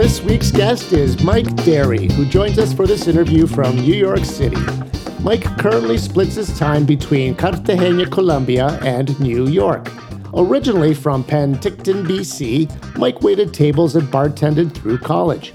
[0.00, 4.24] This week's guest is Mike Derry, who joins us for this interview from New York
[4.24, 4.56] City.
[5.20, 9.92] Mike currently splits his time between Cartagena, Colombia, and New York.
[10.32, 15.52] Originally from Penticton, BC, Mike waited tables and bartended through college.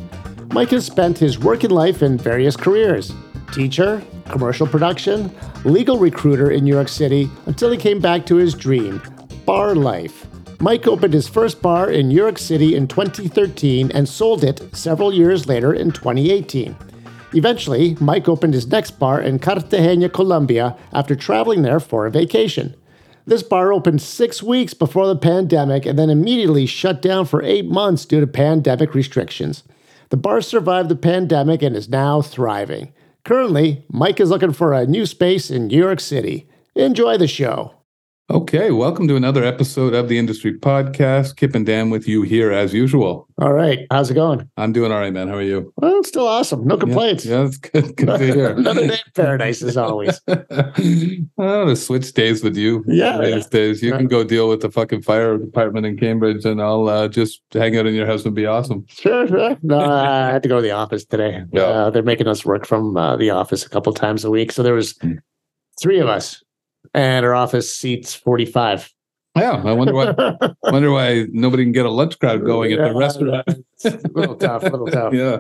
[0.51, 3.15] Mike has spent his working life in various careers
[3.51, 3.99] teacher,
[4.29, 9.01] commercial production, legal recruiter in New York City until he came back to his dream
[9.43, 10.24] bar life.
[10.65, 15.13] Mike opened his first bar in New York City in 2013 and sold it several
[15.13, 16.75] years later in 2018.
[17.35, 22.75] Eventually, Mike opened his next bar in Cartagena, Colombia, after traveling there for a vacation.
[23.27, 27.67] This bar opened six weeks before the pandemic and then immediately shut down for eight
[27.67, 29.61] months due to pandemic restrictions.
[30.09, 32.91] The bar survived the pandemic and is now thriving.
[33.23, 36.49] Currently, Mike is looking for a new space in New York City.
[36.73, 37.74] Enjoy the show.
[38.31, 41.35] Okay, welcome to another episode of the Industry Podcast.
[41.35, 43.27] Kip and Dan with you here as usual.
[43.39, 44.49] All right, how's it going?
[44.57, 45.27] I'm doing all right, man.
[45.27, 45.71] How are you?
[45.77, 46.65] Well, it's still awesome.
[46.65, 47.23] No complaints.
[47.23, 47.95] Yeah, that's good.
[47.95, 48.49] Good to hear.
[48.57, 50.19] Another day in paradise as always.
[50.27, 52.83] oh, the switch days with you.
[52.87, 53.43] Yeah, yeah.
[53.51, 53.83] days.
[53.83, 57.43] You can go deal with the fucking fire department in Cambridge and I'll uh, just
[57.53, 58.85] hang out in your house and be awesome.
[58.89, 59.55] Sure, sure.
[59.61, 61.43] No, I had to go to the office today.
[61.53, 61.61] Yeah.
[61.61, 64.51] Uh, they're making us work from uh, the office a couple times a week.
[64.51, 65.17] So there was Mm.
[65.79, 66.41] three of us,
[66.93, 68.91] and our office seats forty five.
[69.35, 70.13] Yeah, I wonder why
[70.63, 73.47] wonder why nobody can get a lunch crowd going at the restaurant.
[73.83, 75.13] a little tough, a little tough.
[75.13, 75.39] yeah.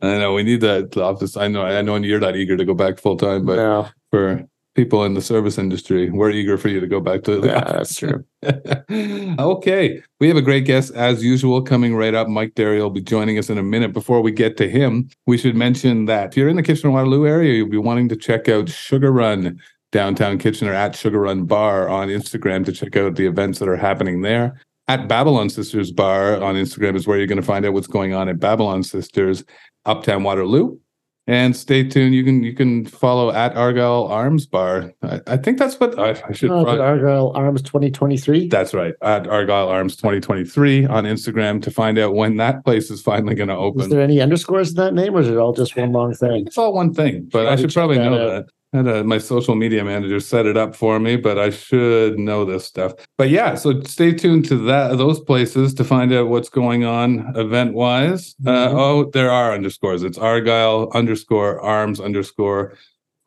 [0.00, 1.36] I know we need that office.
[1.36, 4.48] I know I know you're not eager to go back full time, but no, for
[4.74, 7.58] people in the service industry, we're eager for you to go back to the yeah,
[7.58, 7.96] office.
[7.96, 8.24] that's true.
[9.38, 10.02] okay.
[10.20, 12.28] We have a great guest as usual coming right up.
[12.28, 13.92] Mike Derry will be joining us in a minute.
[13.92, 17.26] Before we get to him, we should mention that if you're in the Kitchener Waterloo
[17.26, 19.60] area, you'll be wanting to check out Sugar Run
[19.94, 23.76] downtown Kitchener at Sugar Run Bar on Instagram to check out the events that are
[23.76, 24.60] happening there.
[24.88, 28.12] At Babylon Sisters Bar on Instagram is where you're going to find out what's going
[28.12, 29.44] on at Babylon Sisters
[29.86, 30.76] Uptown Waterloo.
[31.28, 32.14] And stay tuned.
[32.14, 34.92] You can you can follow at Argyle Arms Bar.
[35.02, 36.50] I, I think that's what I, I should.
[36.50, 38.48] Oh, Argyle Arms twenty twenty three.
[38.48, 38.92] That's right.
[39.00, 43.48] At Argyle Arms 2023 on Instagram to find out when that place is finally going
[43.48, 43.82] to open.
[43.82, 46.46] Is there any underscores in that name, or is it all just one long thing?
[46.46, 48.46] It's all one thing, but I should probably know out.
[48.46, 48.46] that.
[48.74, 52.44] Had a, my social media manager set it up for me, but I should know
[52.44, 52.92] this stuff.
[53.16, 57.32] But yeah, so stay tuned to that those places to find out what's going on
[57.36, 58.34] event wise.
[58.44, 58.74] Uh, Mhm.
[58.74, 60.02] oh, there are underscores.
[60.02, 62.74] It's Argyle underscore Arms underscore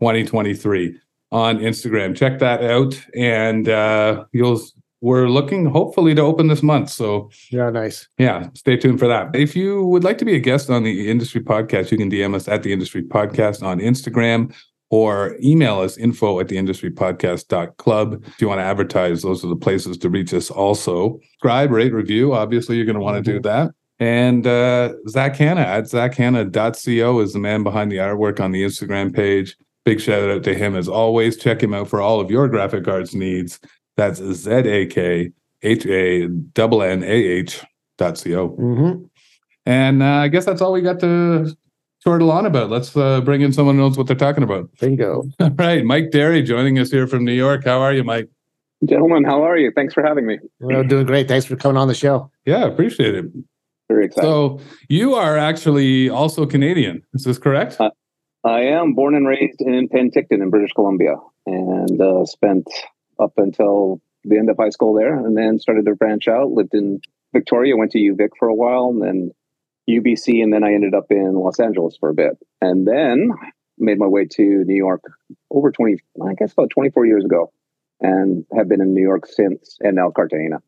[0.02, 0.96] 2023
[1.32, 2.16] on Instagram.
[2.16, 4.60] Check that out, and uh, you'll.
[5.00, 6.90] We're looking hopefully to open this month.
[6.90, 8.08] So Yeah, nice.
[8.18, 9.36] yeah, stay tuned for that.
[9.36, 12.34] If you would like to be a guest on the Industry Podcast, you can DM
[12.34, 14.56] us at the Industry Podcast on Instagram
[14.90, 18.24] or email us info at the industrypodcast.club.
[18.26, 21.20] If you want to advertise, those are the places to reach us also.
[21.34, 22.34] Subscribe, rate, review.
[22.34, 23.72] Obviously, you're going to want to do that.
[24.00, 29.14] And uh, Zak Hannah at zakhannah.co is the man behind the artwork on the Instagram
[29.14, 29.58] page.
[29.86, 31.38] Big shout out to him as always.
[31.38, 33.60] Check him out for all of your graphic arts needs.
[33.96, 35.32] That's Z A K
[35.64, 37.66] H A N N A H
[37.98, 38.50] dot co.
[38.50, 39.06] hmm
[39.66, 41.56] And uh, I guess that's all we got to
[42.04, 42.70] chortle on about.
[42.70, 44.70] Let's uh, bring in someone who knows what they're talking about.
[44.80, 45.24] Bingo.
[45.40, 47.66] All right, Mike Derry joining us here from New York.
[47.66, 48.30] How are you, Mike?
[48.86, 49.72] Gentlemen, how are you?
[49.76, 50.38] Thanks for having me.
[50.60, 51.28] We're doing great.
[51.28, 52.32] Thanks for coming on the show.
[52.46, 53.26] Yeah, appreciate it.
[53.88, 54.28] Very excited.
[54.28, 57.04] So you are actually also Canadian.
[57.14, 57.78] Is this correct?
[57.80, 57.90] Uh,
[58.44, 61.16] I am born and raised in Penticton in British Columbia
[61.46, 62.68] and uh, spent
[63.20, 66.52] up until the end of high school there and then started to branch out.
[66.52, 67.02] Lived in
[67.34, 69.32] Victoria, went to UVic for a while and then
[69.90, 72.38] UBC, and then I ended up in Los Angeles for a bit.
[72.62, 73.32] And then
[73.78, 75.04] made my way to New York
[75.52, 77.52] over 20, I guess about 24 years ago
[78.02, 80.62] and have been in New York since and now Cartagena.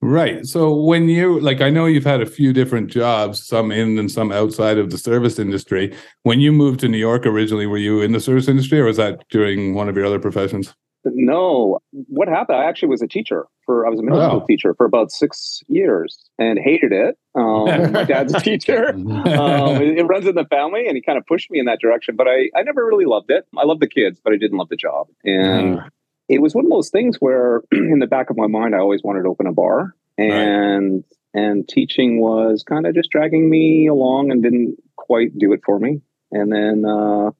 [0.00, 0.46] Right.
[0.46, 4.10] So when you like I know you've had a few different jobs, some in and
[4.10, 5.92] some outside of the service industry.
[6.22, 8.96] When you moved to New York originally, were you in the service industry or was
[8.98, 10.72] that during one of your other professions?
[11.14, 12.58] No, what happened?
[12.58, 13.86] I actually was a teacher for.
[13.86, 14.28] I was a middle Wow.
[14.28, 17.16] school teacher for about six years and hated it.
[17.34, 18.90] Um, my dad's a teacher.
[18.90, 21.80] Um, it, it runs in the family, and he kind of pushed me in that
[21.80, 22.16] direction.
[22.16, 23.46] But I, I never really loved it.
[23.56, 25.08] I loved the kids, but I didn't love the job.
[25.24, 25.80] And
[26.28, 29.02] it was one of those things where, in the back of my mind, I always
[29.02, 31.04] wanted to open a bar, and
[31.34, 35.78] and teaching was kind of just dragging me along and didn't quite do it for
[35.78, 36.00] me.
[36.30, 37.30] And then uh,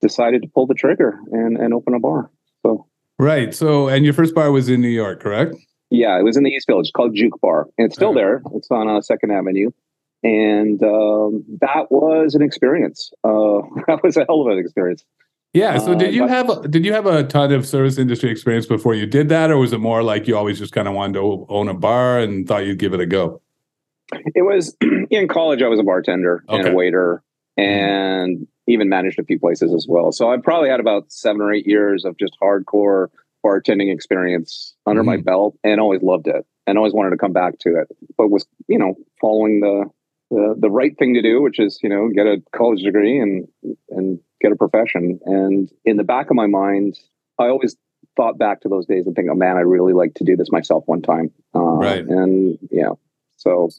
[0.00, 2.30] decided to pull the trigger and and open a bar.
[3.18, 3.54] Right.
[3.54, 5.56] So and your first bar was in New York, correct?
[5.90, 6.92] Yeah, it was in the East Village.
[6.94, 8.42] Called Juke Bar, and it's still there.
[8.54, 9.70] It's on uh, Second Avenue,
[10.22, 13.10] and um, that was an experience.
[13.24, 15.04] Uh, that was a hell of an experience.
[15.54, 15.78] Yeah.
[15.78, 18.66] So Uh, did you but- have did you have a ton of service industry experience
[18.66, 21.14] before you did that, or was it more like you always just kind of wanted
[21.14, 23.40] to own a bar and thought you'd give it a go?
[24.34, 24.76] It was
[25.10, 26.58] in college, I was a bartender okay.
[26.58, 27.22] and a waiter,
[27.56, 30.12] and even managed a few places as well.
[30.12, 33.08] So I probably had about seven or eight years of just hardcore
[33.44, 35.06] bartending experience under mm.
[35.06, 37.88] my belt, and always loved it, and always wanted to come back to it.
[38.16, 39.86] But was you know following the
[40.30, 43.48] the, the right thing to do, which is you know get a college degree and
[43.90, 45.18] and get a profession.
[45.24, 46.98] And in the back of my mind,
[47.38, 47.76] I always
[48.16, 50.50] thought back to those days and think, oh man, I really like to do this
[50.50, 51.30] myself one time.
[51.54, 52.04] Uh, right.
[52.04, 52.90] And yeah,
[53.36, 53.70] so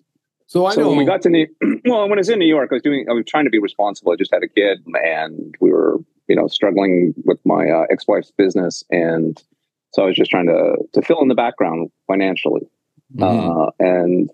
[0.49, 1.45] so I so know when we got to New
[1.85, 3.59] well, when I was in New York, I was doing I was trying to be
[3.59, 4.11] responsible.
[4.11, 5.97] I just had a kid, and we were
[6.27, 9.41] you know struggling with my uh, ex wife's business, and
[9.93, 12.67] so I was just trying to to fill in the background financially.
[13.15, 13.59] Mm-hmm.
[13.59, 14.31] Uh, and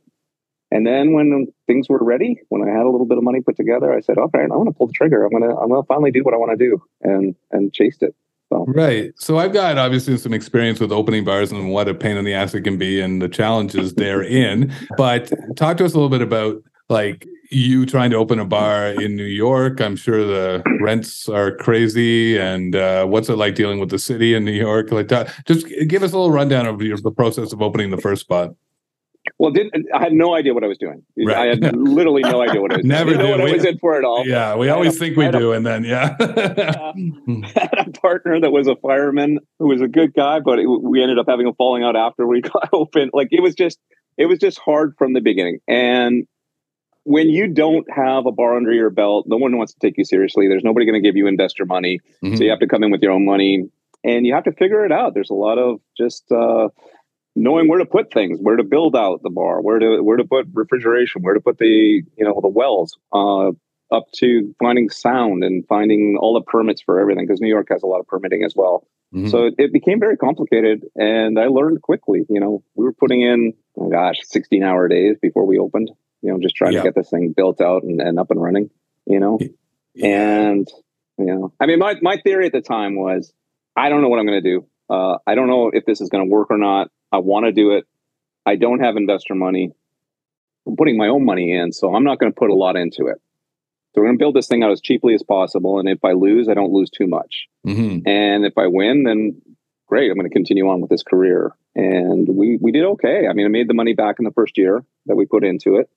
[0.72, 3.58] and then when things were ready, when I had a little bit of money put
[3.58, 5.26] together, I said, "Okay, I want to pull the trigger.
[5.26, 8.16] I'm gonna I'm gonna finally do what I want to do," and and chased it.
[8.52, 8.66] So.
[8.68, 9.12] Right.
[9.18, 12.34] So I've got obviously some experience with opening bars and what a pain in the
[12.34, 14.74] ass it can be and the challenges therein.
[14.98, 18.88] But talk to us a little bit about like you trying to open a bar
[18.88, 19.82] in New York.
[19.82, 22.38] I'm sure the rents are crazy.
[22.38, 24.92] And uh, what's it like dealing with the city in New York?
[24.92, 25.10] Like,
[25.46, 28.52] just give us a little rundown of the process of opening the first spot.
[29.38, 31.04] Well, did I had no idea what I was doing.
[31.18, 31.36] Right.
[31.36, 33.18] I had literally no idea what I was Never doing.
[33.18, 34.26] Never know what we, I was in for at all.
[34.26, 36.16] Yeah, we always think we do, a, and then yeah.
[36.20, 41.02] had a partner that was a fireman who was a good guy, but it, we
[41.02, 43.10] ended up having a falling out after we got open.
[43.14, 43.80] Like it was just,
[44.18, 45.60] it was just hard from the beginning.
[45.68, 46.28] And
[47.04, 50.06] when you don't have a bar under your belt, no one wants to take you
[50.06, 50.48] seriously.
[50.48, 52.36] There's nobody going to give you investor money, mm-hmm.
[52.36, 53.70] so you have to come in with your own money,
[54.04, 55.14] and you have to figure it out.
[55.14, 56.32] There's a lot of just.
[56.32, 56.70] Uh,
[57.36, 60.24] knowing where to put things, where to build out the bar, where to where to
[60.26, 63.52] put refrigeration, where to put the you know the wells, uh,
[63.92, 67.84] up to finding sound and finding all the permits for everything because New York has
[67.84, 68.88] a lot of permitting as well.
[69.14, 69.28] Mm-hmm.
[69.28, 72.26] So it, it, became very complicated, and I learned quickly.
[72.30, 75.92] You know, we were putting in oh gosh, sixteen hour days before we opened.
[76.22, 76.80] You know, just trying yeah.
[76.80, 78.72] to get this thing built out and, and up and running.
[79.06, 79.40] You know,
[79.94, 80.08] yeah.
[80.08, 80.68] and
[81.18, 83.32] you know, I mean, my my theory at the time was,
[83.76, 84.68] I don't know what I'm going to do.
[84.90, 86.90] Uh, I don't know if this is going to work or not.
[87.12, 87.86] I want to do it.
[88.46, 89.72] I don't have investor money.
[90.68, 93.08] I'm putting my own money in, so I'm not going to put a lot into
[93.08, 93.22] it.
[93.94, 95.80] So we're going to build this thing out as cheaply as possible.
[95.80, 97.48] And if I lose, I don't lose too much.
[97.66, 98.08] Mm-hmm.
[98.08, 99.42] And if I win, then
[99.88, 100.12] great.
[100.12, 101.56] I'm going to continue on with this career.
[101.76, 103.28] And we we did okay.
[103.30, 105.76] I mean, I made the money back in the first year that we put into
[105.76, 105.90] it.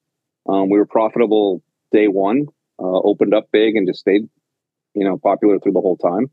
[0.49, 1.63] Um, we were profitable
[1.93, 2.47] day one.
[2.81, 4.29] Uh, opened up big and just stayed,
[4.95, 6.31] you know, popular through the whole time.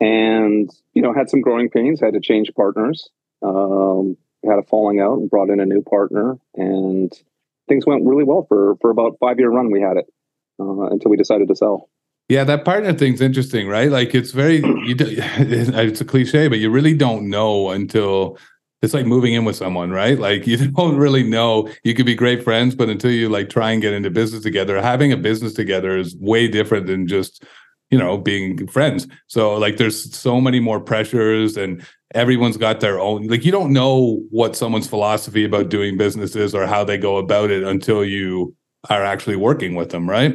[0.00, 2.00] And you know, had some growing pains.
[2.00, 3.10] Had to change partners.
[3.42, 7.12] Um, had a falling out and brought in a new partner, and
[7.68, 9.70] things went really well for for about five year run.
[9.70, 10.06] We had it
[10.60, 11.88] uh, until we decided to sell.
[12.28, 13.90] Yeah, that partner thing's interesting, right?
[13.90, 14.56] Like it's very
[14.86, 18.38] you do, it's a cliche, but you really don't know until
[18.82, 20.18] it's like moving in with someone, right?
[20.18, 21.68] Like you don't really know.
[21.82, 24.80] You could be great friends, but until you like try and get into business together,
[24.80, 27.44] having a business together is way different than just
[27.90, 29.06] you know being friends.
[29.26, 31.84] So like there's so many more pressures and
[32.14, 36.54] everyone's got their own like you don't know what someone's philosophy about doing business is
[36.54, 38.54] or how they go about it until you
[38.88, 40.34] are actually working with them right?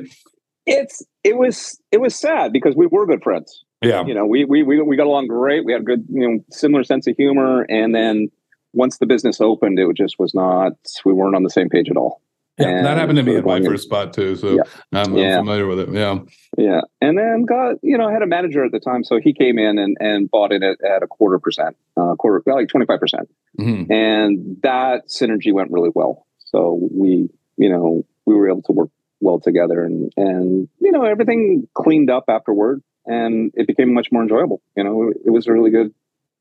[0.65, 3.63] It's it was it was sad because we were good friends.
[3.81, 4.05] Yeah.
[4.05, 5.65] You know we we we, we got along great.
[5.65, 7.65] We had a good you know similar sense of humor.
[7.69, 8.29] And then
[8.73, 10.73] once the business opened it just was not
[11.05, 12.21] we weren't on the same page at all
[12.57, 14.35] yeah, that happened to me at my first spot too.
[14.35, 14.63] So yeah.
[14.93, 15.37] I'm, yeah.
[15.37, 15.89] familiar with it.
[15.91, 16.19] Yeah.
[16.57, 16.81] Yeah.
[17.01, 19.03] And then got, you know, I had a manager at the time.
[19.03, 22.41] So he came in and, and bought it at, at a quarter percent, uh, quarter,
[22.45, 22.99] like 25%.
[22.99, 23.91] percent mm-hmm.
[23.91, 26.25] And that synergy went really well.
[26.37, 31.03] So we, you know, we were able to work well together and, and, you know,
[31.03, 34.61] everything cleaned up afterward and it became much more enjoyable.
[34.77, 35.93] You know, it was a really good,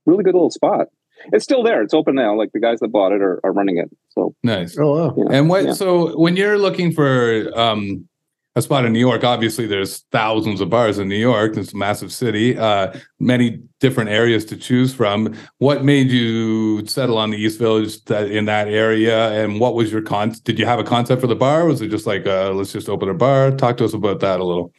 [0.06, 0.88] really good little spot
[1.32, 1.82] it's still there.
[1.82, 2.36] It's open now.
[2.36, 3.90] Like the guys that bought it are, are running it.
[4.10, 4.76] So nice.
[4.78, 5.14] Oh wow.
[5.16, 5.64] You know, and what?
[5.64, 5.72] Yeah.
[5.72, 8.08] So when you're looking for um,
[8.56, 11.56] a spot in New York, obviously there's thousands of bars in New York.
[11.56, 12.56] It's a massive city.
[12.56, 15.34] Uh, many different areas to choose from.
[15.58, 19.30] What made you settle on the East Village that, in that area?
[19.32, 20.34] And what was your con?
[20.44, 21.66] Did you have a concept for the bar?
[21.66, 23.50] Was it just like uh, let's just open a bar?
[23.50, 24.72] Talk to us about that a little.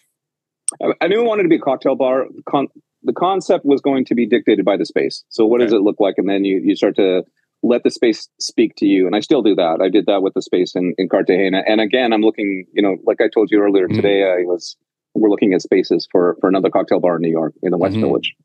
[0.99, 2.25] I knew I wanted to be a cocktail bar.
[2.49, 2.67] Con-
[3.05, 5.23] the concept was going to be dictated by the space.
[5.29, 5.67] So what okay.
[5.67, 6.15] does it look like?
[6.17, 7.23] And then you you start to
[7.63, 9.07] let the space speak to you.
[9.07, 9.79] And I still do that.
[9.81, 11.63] I did that with the space in, in Cartagena.
[11.67, 13.95] And again, I'm looking, you know, like I told you earlier mm-hmm.
[13.95, 14.75] today, I was
[15.13, 17.93] we're looking at spaces for for another cocktail bar in New York in the West
[17.93, 18.03] mm-hmm.
[18.03, 18.35] Village.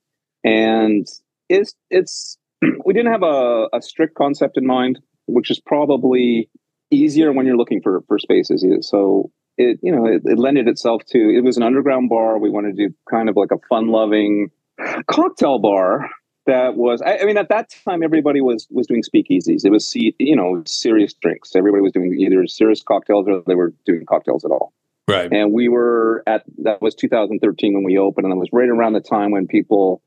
[0.44, 1.06] And
[1.48, 2.38] it's it's
[2.84, 6.48] we didn't have a, a strict concept in mind, which is probably
[6.90, 8.64] easier when you're looking for for spaces.
[8.82, 12.38] So it you know it, it lended itself to it was an underground bar.
[12.38, 14.50] We wanted to do kind of like a fun loving
[15.06, 16.08] cocktail bar
[16.46, 19.64] that was I, I, mean at that time everybody was was doing speakeasies.
[19.64, 21.54] It was you know serious drinks.
[21.54, 24.72] Everybody was doing either serious cocktails or they were doing cocktails at all.
[25.06, 25.30] Right.
[25.32, 28.94] And we were at that was 2013 when we opened and it was right around
[28.94, 30.02] the time when people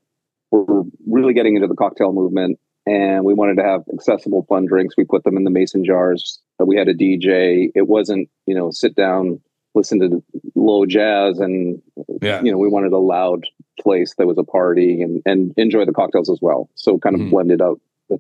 [0.51, 4.95] were really getting into the cocktail movement and we wanted to have accessible fun drinks
[4.97, 8.71] we put them in the mason jars we had a dj it wasn't you know
[8.71, 9.39] sit down
[9.75, 10.23] listen to
[10.55, 11.81] low jazz and
[12.21, 12.41] yeah.
[12.41, 13.45] you know we wanted a loud
[13.79, 17.21] place that was a party and and enjoy the cocktails as well so kind of
[17.21, 17.31] mm-hmm.
[17.31, 18.19] blended out the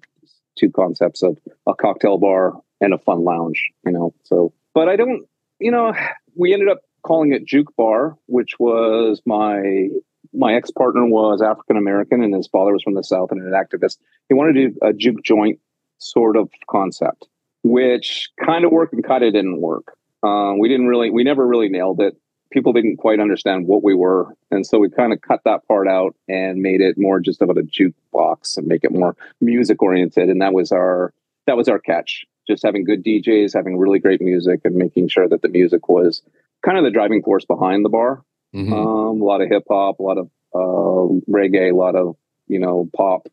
[0.57, 4.95] two concepts of a cocktail bar and a fun lounge you know so but i
[4.95, 5.27] don't
[5.59, 5.93] you know
[6.35, 9.87] we ended up calling it juke bar which was my
[10.33, 13.97] my ex-partner was african american and his father was from the south and an activist
[14.29, 15.59] he wanted to do a juke joint
[15.97, 17.27] sort of concept
[17.63, 21.45] which kind of worked and kind of didn't work uh, we didn't really, we never
[21.45, 22.15] really nailed it.
[22.49, 25.87] People didn't quite understand what we were, and so we kind of cut that part
[25.87, 30.29] out and made it more just about a jukebox and make it more music oriented.
[30.29, 31.13] And that was our
[31.47, 32.25] that was our catch.
[32.47, 36.21] Just having good DJs, having really great music, and making sure that the music was
[36.63, 38.23] kind of the driving force behind the bar.
[38.53, 38.73] Mm-hmm.
[38.73, 42.15] Um, a lot of hip hop, a lot of uh, reggae, a lot of
[42.47, 43.27] you know pop,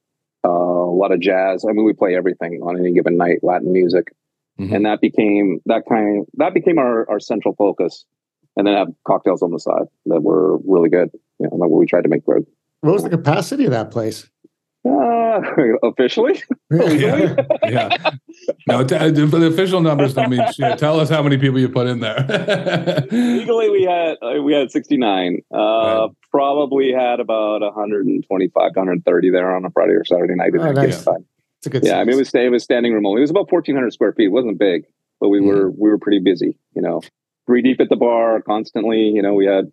[0.44, 1.64] uh, a lot of jazz.
[1.68, 4.12] I mean, we play everything on any given night, Latin music.
[4.58, 4.74] Mm-hmm.
[4.74, 8.04] And that became that kind that became our, our central focus.
[8.56, 11.10] And then have cocktails on the side that were really good.
[11.38, 12.44] You know, that we tried to make bread.
[12.80, 14.28] What was the capacity of that place?
[14.82, 15.40] Uh,
[15.82, 16.42] officially?
[16.70, 17.36] yeah.
[17.68, 18.10] yeah.
[18.66, 20.78] No, t- uh, the official numbers don't mean shit.
[20.78, 22.18] Tell us how many people you put in there.
[23.10, 25.42] Legally, we had uh, we had 69.
[25.52, 26.08] Uh, right.
[26.30, 30.52] Probably had about 125, 130 there on a Friday or Saturday night.
[30.58, 31.04] Oh, nice.
[31.04, 31.26] Time.
[31.58, 31.84] It's a good.
[31.84, 31.98] Yeah, size.
[31.98, 33.20] I mean, it was it was standing room only.
[33.20, 34.26] It was about fourteen hundred square feet.
[34.26, 34.86] It wasn't big,
[35.20, 36.56] but we mm were we were pretty busy.
[36.74, 37.02] You know,
[37.46, 39.00] three deep at the bar constantly.
[39.00, 39.70] You know, we had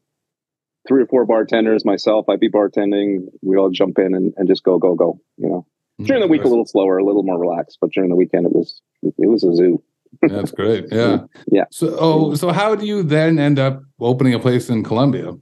[0.87, 1.85] three or four bartenders.
[1.85, 3.27] Myself, I'd be bartending.
[3.41, 5.19] We'd all jump in and, and just go go go.
[5.37, 5.65] You know,
[6.01, 8.45] mm during the week a little slower, a little more relaxed, but during the weekend
[8.45, 9.81] it was it was a zoo.
[10.21, 10.85] That's great.
[10.91, 11.23] Yeah.
[11.47, 11.65] yeah.
[11.71, 15.33] So, oh, so how do you then end up opening a place in Colombia?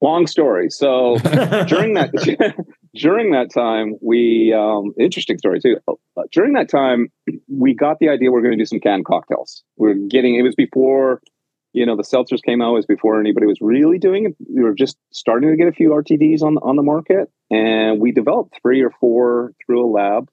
[0.00, 0.70] Long story.
[0.70, 1.16] So
[1.66, 2.12] during that
[2.94, 5.78] during that time, we um, interesting story too.
[5.88, 7.08] Uh, during that time,
[7.48, 9.62] we got the idea we are going to do some canned cocktails.
[9.76, 11.22] We are getting it was before
[11.76, 12.72] you know the seltzers came out.
[12.72, 14.36] Was before anybody was really doing it.
[14.48, 18.12] We were just starting to get a few RTDs on on the market, and we
[18.12, 20.30] developed three or four through a lab,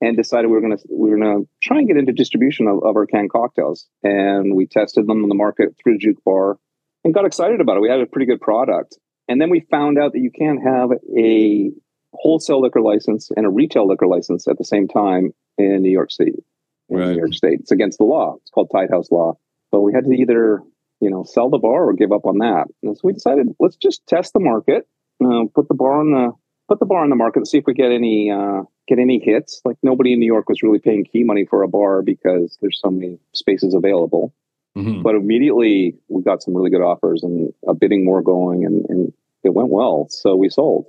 [0.00, 2.68] and decided we were going to we were going to try and get into distribution
[2.68, 3.86] of, of our canned cocktails.
[4.02, 6.58] And we tested them on the market through Juke Bar,
[7.04, 7.80] and got excited about it.
[7.80, 8.96] We had a pretty good product.
[9.28, 11.70] And then we found out that you can't have a
[12.14, 16.10] wholesale liquor license and a retail liquor license at the same time in New York
[16.10, 16.42] City.
[16.88, 17.10] In right.
[17.10, 18.36] New York State, it's against the law.
[18.40, 19.38] It's called Tied House Law.
[19.72, 20.62] So we had to either,
[21.00, 22.66] you know, sell the bar or give up on that.
[22.82, 24.86] And so we decided let's just test the market,
[25.24, 26.32] uh, put the bar on the
[26.68, 29.18] put the bar on the market to see if we get any uh, get any
[29.18, 29.60] hits.
[29.64, 32.78] Like nobody in New York was really paying key money for a bar because there's
[32.80, 34.34] so many spaces available.
[34.76, 35.02] Mm-hmm.
[35.02, 39.12] But immediately we got some really good offers and a bidding war going, and, and
[39.42, 40.06] it went well.
[40.08, 40.86] So we sold.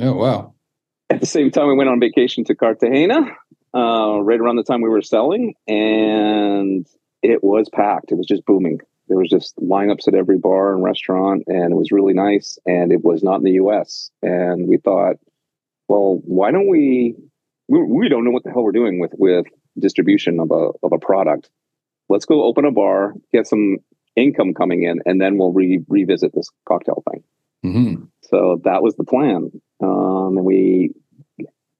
[0.00, 0.54] Oh wow!
[1.10, 3.26] At the same time, we went on vacation to Cartagena,
[3.74, 6.86] uh, right around the time we were selling, and
[7.24, 8.12] it was packed.
[8.12, 8.80] It was just booming.
[9.08, 12.58] There was just lineups at every bar and restaurant, and it was really nice.
[12.66, 14.10] And it was not in the U.S.
[14.22, 15.16] And we thought,
[15.88, 17.16] well, why don't we?
[17.66, 19.46] We, we don't know what the hell we're doing with with
[19.78, 21.48] distribution of a of a product.
[22.10, 23.78] Let's go open a bar, get some
[24.16, 27.24] income coming in, and then we'll re- revisit this cocktail thing.
[27.64, 28.04] Mm-hmm.
[28.24, 29.50] So that was the plan.
[29.82, 30.92] Um, and we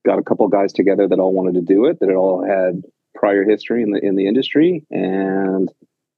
[0.06, 2.82] got a couple guys together that all wanted to do it, that it all had
[3.14, 4.84] prior history in the in the industry.
[4.90, 5.68] And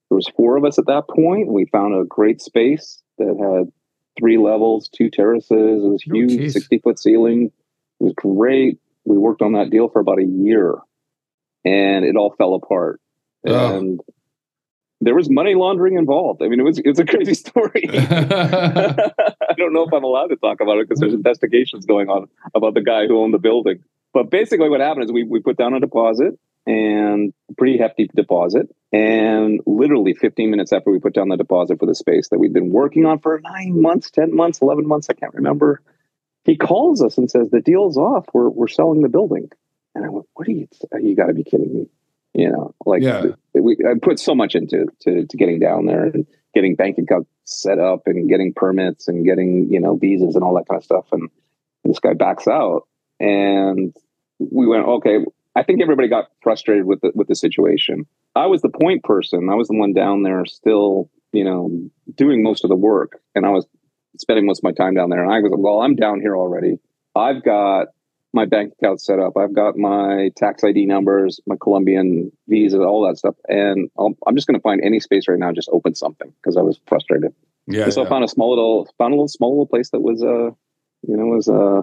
[0.08, 1.48] there was four of us at that point.
[1.48, 3.72] We found a great space that had
[4.18, 5.50] three levels, two terraces.
[5.50, 7.52] It was oh, huge, oh, 60 foot ceiling.
[8.00, 8.78] It was great.
[9.04, 10.74] We worked on that deal for about a year
[11.64, 13.00] and it all fell apart.
[13.46, 13.76] Oh.
[13.76, 14.00] And
[15.00, 16.42] there was money laundering involved.
[16.42, 17.88] I mean, it was it's a crazy story.
[17.90, 19.12] I
[19.56, 22.74] don't know if I'm allowed to talk about it because there's investigations going on about
[22.74, 23.82] the guy who owned the building.
[24.14, 28.10] But basically, what happened is we we put down a deposit and a pretty hefty
[28.14, 32.38] deposit, and literally 15 minutes after we put down the deposit for the space that
[32.38, 35.80] we've been working on for nine months, 10 months, 11 months, I can't remember.
[36.44, 38.26] He calls us and says the deal's off.
[38.32, 39.50] We're we're selling the building.
[39.94, 40.68] And I went, "What are you?
[41.00, 41.86] You got to be kidding me!"
[42.34, 43.24] You know, like yeah.
[43.54, 47.30] we, I put so much into to, to getting down there and getting bank accounts
[47.44, 50.84] set up and getting permits and getting you know visas and all that kind of
[50.84, 51.06] stuff.
[51.12, 51.30] And
[51.82, 52.86] this guy backs out,
[53.18, 53.96] and
[54.38, 55.18] we went, okay.
[55.56, 58.06] I think everybody got frustrated with the with the situation.
[58.34, 59.48] I was the point person.
[59.50, 61.70] I was the one down there, still, you know,
[62.14, 63.66] doing most of the work, and I was
[64.20, 65.22] spending most of my time down there.
[65.22, 66.78] And I was, well, I'm down here already.
[67.14, 67.88] I've got
[68.34, 69.36] my bank account set up.
[69.38, 73.34] I've got my tax ID numbers, my Colombian visa, all that stuff.
[73.48, 76.56] And i am just going to find any space right now, just open something because
[76.58, 77.32] I was frustrated.
[77.66, 77.88] Yeah.
[77.88, 78.06] So yeah.
[78.06, 80.50] I found a small little, found a little small little place that was, uh,
[81.08, 81.80] you know, was uh,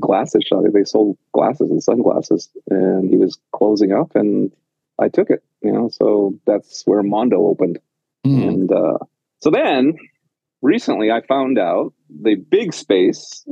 [0.00, 0.64] glasses shop.
[0.72, 4.52] They sold glasses and sunglasses, and he was closing up, and
[4.98, 5.42] I took it.
[5.62, 7.78] You know, so that's where Mondo opened.
[8.24, 8.42] Hmm.
[8.42, 8.98] And uh,
[9.40, 9.94] so then
[10.60, 13.46] recently I found out the big space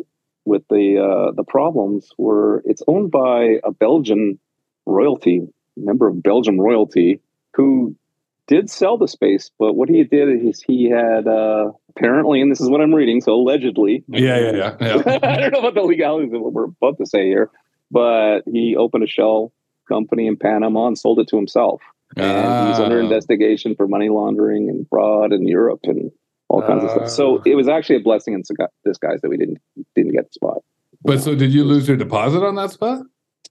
[0.44, 4.38] with the uh, the problems were it's owned by a Belgian
[4.86, 5.42] royalty,
[5.76, 7.20] member of Belgium royalty,
[7.54, 7.96] who
[8.46, 12.60] did sell the space, but what he did is he had uh, apparently, and this
[12.60, 14.04] is what I'm reading, so allegedly.
[14.08, 14.76] Yeah, yeah, yeah.
[15.06, 15.18] yeah.
[15.22, 17.50] I don't know about the legalities of what we're about to say here,
[17.90, 19.52] but he opened a shell
[19.88, 21.80] company in Panama and sold it to himself.
[22.16, 23.04] And he's under Ah.
[23.04, 26.10] investigation for money laundering and fraud in Europe and
[26.48, 27.08] all kinds of stuff.
[27.08, 27.42] So Ah.
[27.46, 28.42] it was actually a blessing in
[28.84, 29.58] disguise that we didn't
[29.94, 30.58] didn't get the spot.
[31.02, 33.02] But so did you lose your deposit on that spot?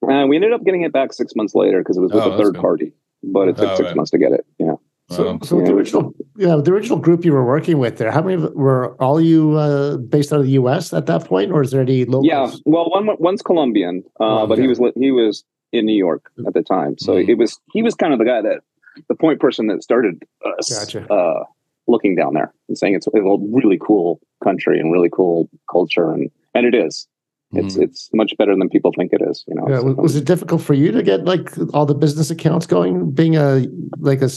[0.07, 2.31] Uh, we ended up getting it back six months later because it was with Oh,
[2.31, 2.61] a third good.
[2.61, 2.93] party,
[3.23, 3.95] but it took Oh, six right.
[3.95, 4.45] months to get it.
[4.59, 4.75] Yeah.
[5.11, 5.39] So, Wow.
[5.43, 8.11] so the original, yeah, the original group you were working with there.
[8.11, 10.93] How many of- were all you uh, based out of the U.S.
[10.93, 12.27] at that point, or is there any locals?
[12.27, 16.31] Yeah, well, one one's Colombian, uh, Oh, but he was he was in New York
[16.45, 17.27] at the time, so Mhm.
[17.29, 18.59] it was he was kind of the guy that
[19.07, 20.23] the point person that started
[20.59, 21.11] us Gotcha.
[21.11, 21.43] uh,
[21.87, 26.29] looking down there and saying it's a really cool country and really cool culture, and
[26.53, 27.07] and it is.
[27.53, 27.81] It's Mhm.
[27.83, 29.43] it's much better than people think it is.
[29.47, 32.29] You know, Yeah, So, was, it difficult for you to get like all the business
[32.29, 33.09] accounts going?
[33.11, 33.65] Being a
[33.99, 34.29] like a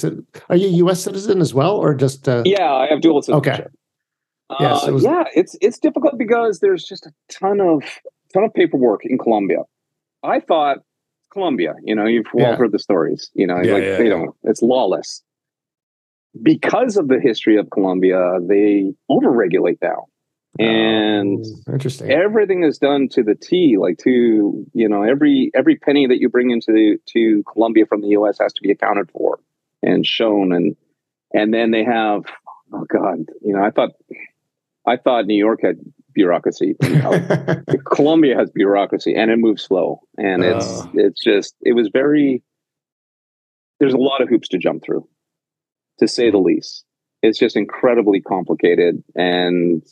[0.48, 1.02] are you a U.S.
[1.02, 3.70] citizen as well, or just uh, yeah, I have dual citizenship.
[4.60, 7.82] Yes, Uh, it was- yeah, it's it's difficult because there's just a ton of
[8.32, 9.62] ton of paperwork in Colombia.
[10.22, 10.78] I thought
[11.30, 12.56] Colombia, you know, you've all Yeah.
[12.56, 15.22] heard the stories, you know, Yeah, like yeah, they don't, it's lawless.
[16.42, 20.06] Because of the history of Colombia, they overregulate now.
[20.60, 22.10] Oh, and Oh, interesting?
[22.10, 26.28] everything is done to the T, like to, you know, every every penny that you
[26.28, 29.38] bring into the, to Colombia from the US has to be accounted for
[29.82, 30.76] and shown and
[31.32, 32.24] and then they have
[32.72, 33.90] oh god, you know, I thought
[34.86, 35.78] I thought New York had
[36.14, 36.76] bureaucracy.
[37.94, 40.00] Colombia has bureaucracy and it moves slow.
[40.18, 40.90] And it's Oh.
[40.94, 42.42] it's just it was very
[43.80, 45.08] there's a lot of hoops to jump through,
[45.98, 46.44] to say the hmm.
[46.44, 46.84] least.
[47.22, 49.82] It's just incredibly complicated and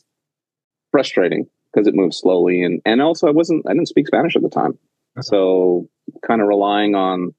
[0.90, 4.42] frustrating because it moves slowly and and also I wasn't I didn't speak Spanish at
[4.42, 4.78] the time.
[5.20, 5.88] So
[6.26, 7.34] kind of relying on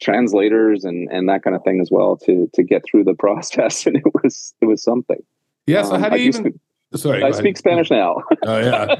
[0.00, 3.86] translators and and that kind of thing as well to to get through the process
[3.86, 5.18] and it was it was something.
[5.66, 5.82] yeah.
[5.82, 6.60] So Um, how do you even?
[6.96, 8.16] Sorry, I speak Spanish now.
[8.44, 8.96] Oh yeah.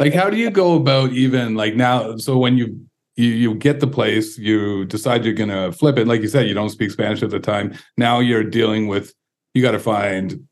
[0.00, 2.16] like how do you go about even like now?
[2.16, 2.80] So when you
[3.16, 6.06] you you get the place, you decide you're gonna flip it.
[6.08, 7.74] Like you said, you don't speak Spanish at the time.
[7.98, 9.12] Now you're dealing with
[9.52, 10.46] you got to find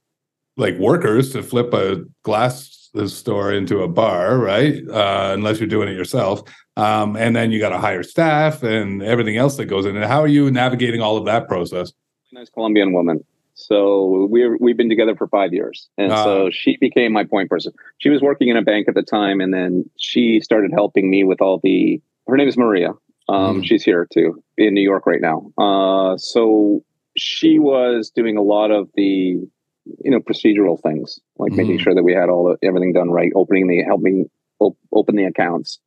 [0.57, 4.87] like workers to flip a glass store into a bar, right?
[4.88, 6.43] Uh, unless you're doing it yourself.
[6.77, 9.97] Um, and then you got to hire staff and everything else that goes in.
[9.97, 11.93] And how are you navigating all of that process?
[12.35, 13.23] nice Colombian woman.
[13.55, 16.25] So we're we've been together for five years, and Ah.
[16.25, 17.73] so she became my point person.
[17.99, 21.25] She was working in a bank at the time, and then she started helping me
[21.25, 22.01] with all the.
[22.27, 22.93] Her name is Maria.
[23.29, 23.65] Um, Mm.
[23.67, 25.53] She's here too in New York right now.
[25.59, 26.83] Uh, so
[27.17, 29.38] she was doing a lot of the,
[29.85, 31.81] you know, procedural things like making Mm.
[31.81, 35.25] sure that we had all the, everything done right, opening the helping op- open the
[35.25, 35.79] accounts.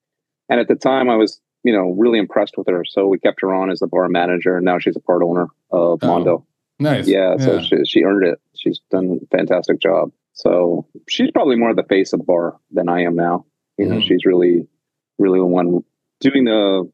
[0.50, 3.42] And at the time, I was you know really impressed with her, so we kept
[3.42, 6.08] her on as the bar manager, and now she's a part owner of Oh.
[6.08, 6.46] Mondo.
[6.78, 7.08] Nice.
[7.08, 8.38] Yeah, so she, she earned it.
[8.56, 10.12] She's done a fantastic job.
[10.34, 13.46] So she's probably more the face of the bar than I am now.
[13.78, 14.02] You know, Mhm.
[14.04, 14.68] she's really,
[15.18, 15.86] really the one
[16.20, 16.92] doing the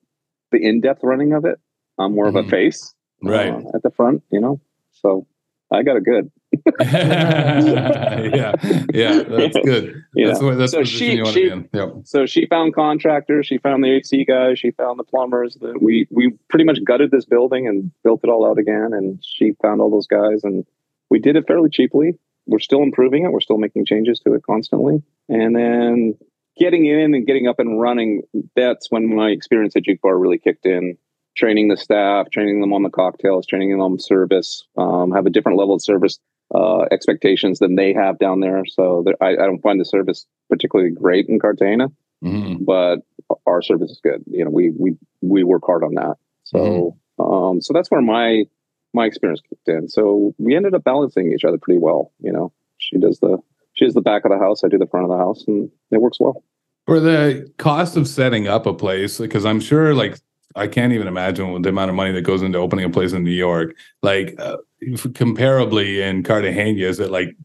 [0.52, 1.58] the in depth running of it.
[1.98, 2.50] I'm more of a Mhm.
[2.52, 3.52] face, Right.
[3.52, 4.22] uh, at the front.
[4.32, 4.62] You know,
[4.92, 5.26] so
[5.72, 6.32] I got it good.
[6.82, 8.56] yeah,
[8.94, 10.04] yeah, that's good.
[10.14, 10.28] Yeah.
[10.28, 11.70] That's what that's So the she- she- to be in.
[11.74, 11.94] Yep.
[12.04, 15.56] So she found contractors, she found the AC guys, she found the plumbers.
[15.62, 18.90] That we we pretty much gutted this building and built it all out again.
[18.92, 20.66] And she found all those guys, and
[21.10, 22.20] we did it fairly cheaply.
[22.46, 23.32] We're still improving it.
[23.32, 25.02] We're still making changes to it constantly.
[25.30, 26.18] And then
[26.58, 28.24] getting in and getting up and running.
[28.58, 30.98] That's when my experience at Juke Bar really kicked in.
[31.36, 34.66] Training the staff, training them on the cocktails, training them on service.
[34.78, 36.20] Um, have a different level of service
[36.54, 38.66] uh, expectations than they have down there.
[38.66, 41.88] So I, I don't find the service particularly great in Cartagena
[42.24, 42.64] Mhm.
[42.66, 43.00] but
[43.48, 44.24] our service is good.
[44.28, 46.18] You know, we we we work hard on that.
[46.44, 48.44] So um, so that's where my
[48.94, 49.88] my experience kicked in.
[49.88, 52.12] So we ended up balancing each other pretty well.
[52.20, 53.40] You know, she does the
[53.74, 55.72] she does the back of the house, I do the front of the house, and
[55.92, 56.44] it works well.
[56.86, 60.20] For the cost of setting up a place, because I'm sure, like,
[60.56, 63.24] I can't even imagine the amount of money that goes into opening a place in
[63.24, 63.76] New York.
[64.02, 67.36] Like, uh, comparably in Cartagena, is it like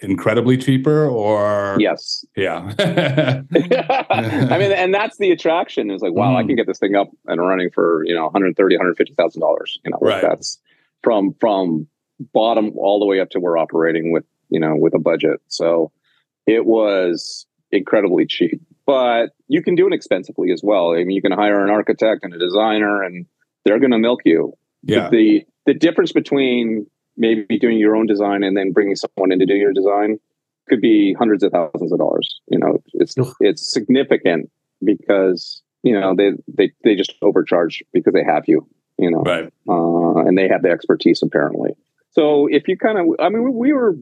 [0.00, 6.36] incredibly cheaper or yes yeah i mean and that's the attraction is like wow mm.
[6.36, 9.90] i can get this thing up and running for you know 130 150000 dollars you
[9.90, 10.20] know right.
[10.20, 10.58] that's
[11.02, 11.86] from from
[12.34, 15.90] bottom all the way up to we're operating with you know with a budget so
[16.46, 21.22] it was incredibly cheap but you can do it expensively as well i mean you
[21.22, 23.26] can hire an architect and a designer and
[23.64, 28.42] they're going to milk you yeah the the difference between maybe doing your own design
[28.42, 30.18] and then bringing someone in to do your design
[30.68, 32.40] could be hundreds of thousands of dollars.
[32.48, 34.50] You know, it's it's significant
[34.84, 38.66] because you know they they they just overcharge because they have you.
[38.98, 39.52] You know, right?
[39.68, 41.76] Uh, and they have the expertise apparently.
[42.12, 43.94] So if you kind of, I mean, we were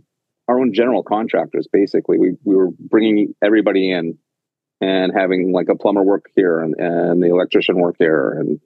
[0.46, 2.18] our own general contractors basically.
[2.18, 4.18] We we were bringing everybody in
[4.84, 8.60] and having like a plumber work here and and the electrician work here and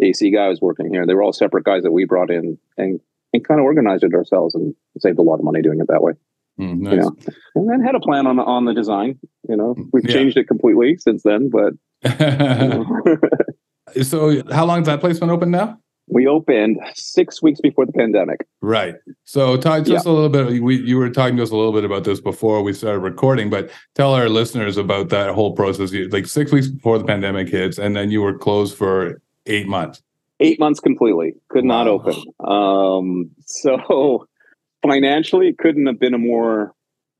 [0.00, 1.06] AC guy was working here.
[1.06, 3.00] They were all separate guys that we brought in and
[3.32, 6.02] and kind of organized it ourselves and saved a lot of money doing it that
[6.02, 6.12] way.
[6.60, 6.92] Mm, nice.
[6.92, 7.16] You know,
[7.54, 9.18] and then had a plan on on the design.
[9.48, 10.12] You know, we've yeah.
[10.12, 11.50] changed it completely since then.
[11.50, 11.72] But
[12.20, 13.16] you know.
[14.02, 15.78] so, how long has that place been open now?
[16.08, 18.46] We opened six weeks before the pandemic.
[18.60, 18.96] Right.
[19.24, 19.98] So, talk to yeah.
[19.98, 20.62] us a little bit.
[20.62, 23.50] We you were talking to us a little bit about this before we started recording,
[23.50, 25.92] but tell our listeners about that whole process.
[26.10, 30.02] Like six weeks before the pandemic hits, and then you were closed for eight months
[30.42, 31.92] eight months completely could not wow.
[31.92, 34.26] open um, so
[34.82, 36.74] financially it couldn't have been a more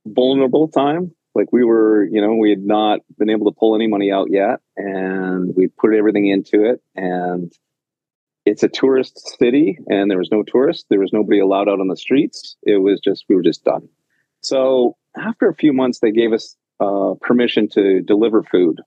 [0.05, 3.87] vulnerable time like we were you know we had not been able to pull any
[3.87, 7.53] money out yet and we put everything into it and
[8.45, 11.87] it's a tourist city and there was no tourists there was nobody allowed out on
[11.87, 13.87] the streets it was just we were just done
[14.41, 18.79] so after a few months they gave us uh, permission to deliver food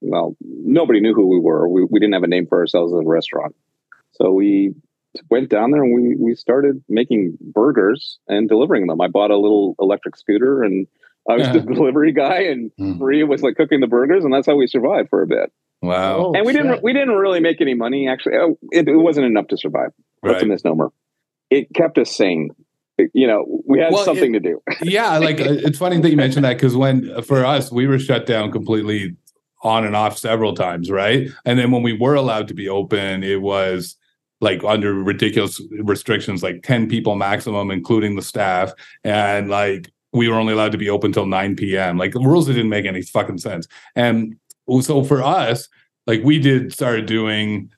[0.00, 3.00] well nobody knew who we were we, we didn't have a name for ourselves as
[3.00, 3.54] a restaurant
[4.12, 4.74] so we
[5.30, 9.00] went down there and we we started making burgers and delivering them.
[9.00, 10.86] I bought a little electric scooter and
[11.28, 12.98] I was the delivery guy, and mm.
[12.98, 15.50] Maria was like cooking the burgers, and that's how we survived for a bit.
[15.84, 16.16] Wow!
[16.16, 18.08] Oh, and we didn't we didn't really make any money.
[18.08, 19.90] Actually, oh, it, it wasn't enough to survive.
[20.22, 20.42] That's right.
[20.42, 20.90] a misnomer.
[21.50, 22.50] It kept us sane.
[23.12, 24.62] You know, we had well, something it, to do.
[24.82, 27.98] yeah, like uh, it's funny that you mentioned that because when for us we were
[27.98, 29.16] shut down completely
[29.62, 31.28] on and off several times, right?
[31.44, 33.96] And then when we were allowed to be open, it was
[34.40, 38.72] like under ridiculous restrictions, like 10 people maximum, including the staff.
[39.02, 41.96] And like we were only allowed to be open till 9 p.m.
[41.96, 43.66] Like the rules that didn't make any fucking sense.
[43.96, 44.36] And
[44.80, 45.68] so for us,
[46.06, 47.70] like we did started doing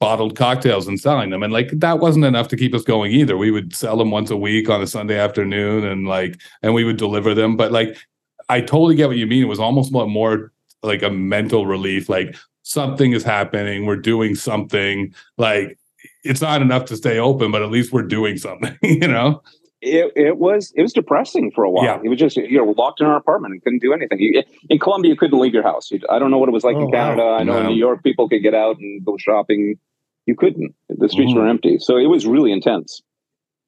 [0.00, 1.42] bottled cocktails and selling them.
[1.42, 3.36] And like that wasn't enough to keep us going either.
[3.36, 6.84] We would sell them once a week on a Sunday afternoon and like and we
[6.84, 7.56] would deliver them.
[7.56, 7.96] But like
[8.48, 9.42] I totally get what you mean.
[9.42, 10.52] It was almost more
[10.82, 15.78] like a mental relief, like something is happening, we're doing something, like
[16.22, 19.42] it's not enough to stay open, but at least we're doing something, you know?
[19.86, 21.84] It, it was it was depressing for a while.
[21.84, 22.00] Yeah.
[22.02, 24.18] It was just you know locked in our apartment and couldn't do anything.
[24.18, 25.90] You, in Colombia, you couldn't leave your house.
[25.90, 27.22] You, I don't know what it was like oh, in Canada.
[27.22, 27.36] Wow.
[27.36, 27.60] I know no.
[27.60, 29.76] in New York, people could get out and go shopping.
[30.26, 30.74] You couldn't.
[30.88, 31.36] The streets mm.
[31.36, 33.02] were empty, so it was really intense.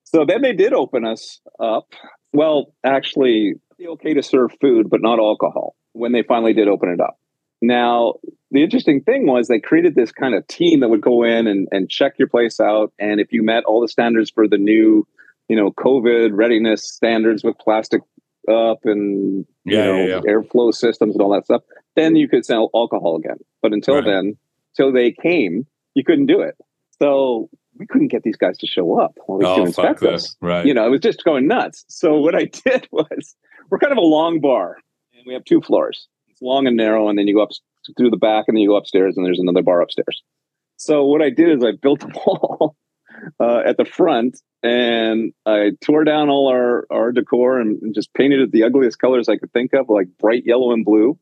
[0.04, 1.92] So then they did open us up.
[2.32, 5.76] Well, actually, okay to serve food, but not alcohol.
[5.92, 7.18] When they finally did open it up.
[7.62, 8.14] Now,
[8.50, 11.68] the interesting thing was they created this kind of team that would go in and,
[11.70, 12.92] and check your place out.
[12.98, 15.06] And if you met all the standards for the new,
[15.48, 18.02] you know, COVID readiness standards with plastic
[18.48, 20.32] up and you yeah, know yeah, yeah.
[20.32, 21.62] airflow systems and all that stuff,
[21.94, 23.38] then you could sell alcohol again.
[23.62, 24.04] But until right.
[24.04, 24.36] then,
[24.76, 26.56] till they came, you couldn't do it.
[27.00, 30.36] So we couldn't get these guys to show up oh, inspect us.
[30.40, 30.64] Right.
[30.64, 31.84] You know, it was just going nuts.
[31.88, 33.36] So what I did was
[33.70, 34.78] we're kind of a long bar
[35.14, 36.06] and we have two floors.
[36.28, 37.50] It's long and narrow, and then you go up
[37.96, 40.22] through the back, and then you go upstairs, and there's another bar upstairs.
[40.76, 42.76] So what I did is I built a wall
[43.40, 48.12] uh, at the front, and I tore down all our our decor and, and just
[48.14, 51.18] painted it the ugliest colors I could think of, like bright yellow and blue.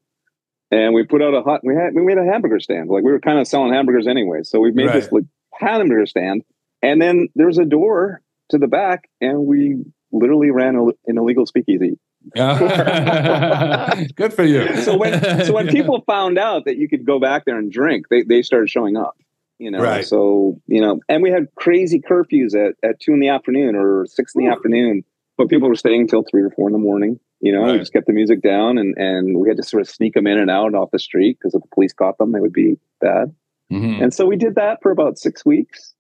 [0.71, 1.61] And we put out a hot.
[1.63, 2.89] We had we made a hamburger stand.
[2.89, 4.95] Like we were kind of selling hamburgers anyway, so we made right.
[4.95, 6.43] this like hamburger stand.
[6.83, 11.47] And then there's a door to the back, and we literally ran a, an illegal
[11.47, 11.99] speakeasy.
[12.35, 14.77] Good for you.
[14.83, 18.07] so when so when people found out that you could go back there and drink,
[18.09, 19.17] they they started showing up.
[19.59, 20.05] You know, right.
[20.05, 24.07] so you know, and we had crazy curfews at, at two in the afternoon or
[24.07, 24.53] six in the Ooh.
[24.53, 25.05] afternoon,
[25.39, 27.21] but people were staying until three or four in the morning.
[27.41, 27.73] You know, right.
[27.73, 30.27] we just kept the music down, and and we had to sort of sneak them
[30.27, 32.77] in and out off the street because if the police caught them, they would be
[33.01, 33.35] bad.
[33.73, 34.03] Mm-hmm.
[34.03, 35.95] And so we did that for about six weeks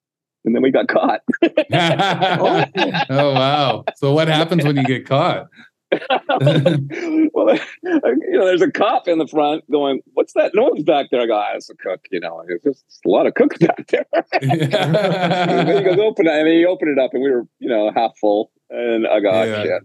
[0.44, 1.20] and then we got caught.
[1.42, 2.64] oh.
[3.10, 3.84] oh, wow.
[3.96, 5.48] So what happens when you get caught?
[7.32, 11.20] well, you know, there's a cop in the front going, "What's that noise back there?"
[11.22, 13.86] I go, ah, "It's a cook." You know, it's just a lot of cooks back
[13.88, 14.06] there.
[14.40, 17.68] and then he goes, "Open it," and he opened it up, and we were, you
[17.68, 18.50] know, half full.
[18.70, 19.62] and I got Yeah.
[19.62, 19.82] shit.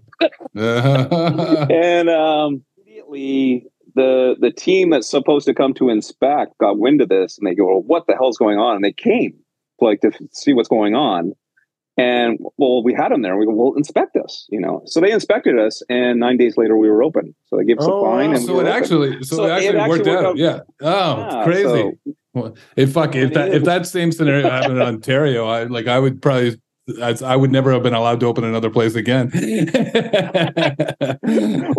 [1.72, 7.10] And um, immediately, the the team that's supposed to come to inspect got wind of
[7.10, 9.34] this, and they go, "Well, what the hell's going on?" And they came
[9.82, 11.34] like to see what's going on.
[11.97, 13.36] And well, we had them there.
[13.36, 14.82] We go, well, inspect us, you know.
[14.86, 17.36] So they inspected us, and nine days later, we were open.
[17.47, 18.36] So they gave us Oh, a fine, wow.
[18.38, 20.25] and so were it actually, so, So it it actually actually worked worked out.
[20.25, 20.60] out- Yeah.
[20.82, 21.63] Oh, Yeah, crazy.
[21.63, 21.93] so-
[22.34, 25.99] Well, if fuck if that if that same scenario happened in Ontario, I like I
[25.99, 26.62] would probably
[27.02, 29.30] I, I would never have been allowed to open another place again.
[29.34, 29.45] well,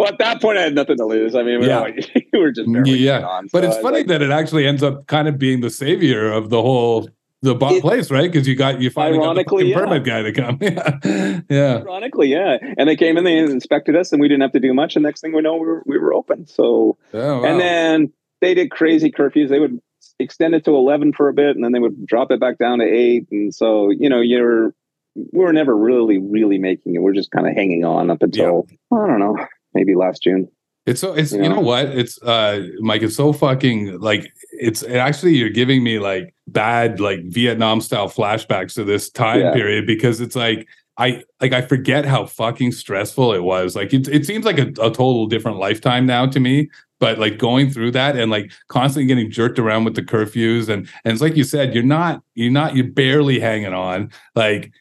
[0.07, 1.35] at that point, I had nothing to lose.
[1.35, 1.81] I mean, we, Yeah.
[1.81, 3.21] were, like, we were just Yeah.
[3.27, 3.49] on.
[3.53, 6.31] but So it's funny like, that it actually ends up kind of being the savior
[6.31, 7.09] of the whole
[7.43, 8.31] the bo- It- place, right?
[8.31, 9.79] Because you got you finally got the yeah.
[9.79, 10.59] permit guy to come.
[10.61, 11.77] yeah, yeah.
[11.79, 12.59] Ironically, yeah.
[12.77, 14.97] And they came in, they inspected us, and we didn't have to do much.
[14.97, 16.47] And next thing we know, we were, we were open.
[16.47, 17.45] So, Oh, wow.
[17.45, 19.49] and then they did crazy curfews.
[19.49, 19.81] They would
[20.19, 22.79] extend it to 11 for a bit, and then they would drop it back down
[22.81, 23.27] to eight.
[23.31, 24.75] And so, you know, you're,
[25.15, 26.99] we were never really, really making it.
[27.03, 29.37] We're just kind of hanging on up until, I don't know,
[29.75, 30.49] maybe last June.
[30.87, 31.49] It's so it's you Yeah.
[31.49, 35.99] know what it's uh Mike it's so fucking like it's it actually you're giving me
[35.99, 39.53] like bad like Vietnam style flashbacks to this time Yeah.
[39.53, 40.67] period because it's like
[40.97, 44.69] I like I forget how fucking stressful it was like it it seems like a,
[44.83, 49.07] a total different lifetime now to me but like going through that and like constantly
[49.07, 52.51] getting jerked around with the curfews and and it's like you said you're not you're
[52.51, 54.73] not you're barely hanging on like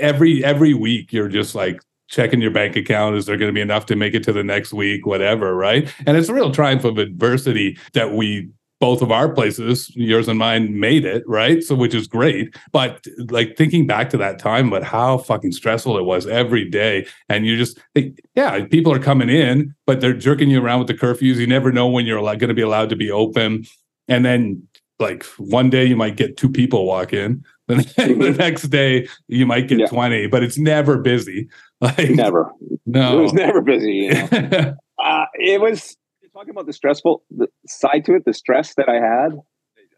[0.00, 3.60] every every week you're just like checking your bank account is there going to be
[3.60, 5.92] enough to make it to the next week whatever right?
[6.06, 8.48] And it's a real triumph of adversity that we
[8.80, 11.62] both of our places yours and mine made it right?
[11.64, 12.56] So which is great.
[12.72, 17.06] But like thinking back to that time but how fucking stressful it was every day
[17.28, 20.88] and you just think, yeah people are coming in but they're jerking you around with
[20.88, 21.36] the curfews.
[21.36, 23.64] You never know when you're going to be allowed to be open.
[24.06, 24.66] And then
[24.98, 29.44] like one day you might get two people walk in then the next day you
[29.44, 29.86] might get Yeah.
[29.88, 31.48] 20 but it's never busy
[31.80, 32.50] like Never.
[32.86, 33.92] No, it was never busy.
[33.92, 34.74] You know?
[35.02, 35.96] uh, it was
[36.34, 39.32] talking about the stressful the side to it the stress that i had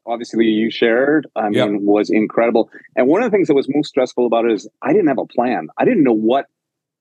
[0.07, 1.81] obviously you shared i mean Yep.
[1.83, 4.93] was incredible and one of the things that was most stressful about it is i
[4.93, 6.47] didn't have a plan i didn't know what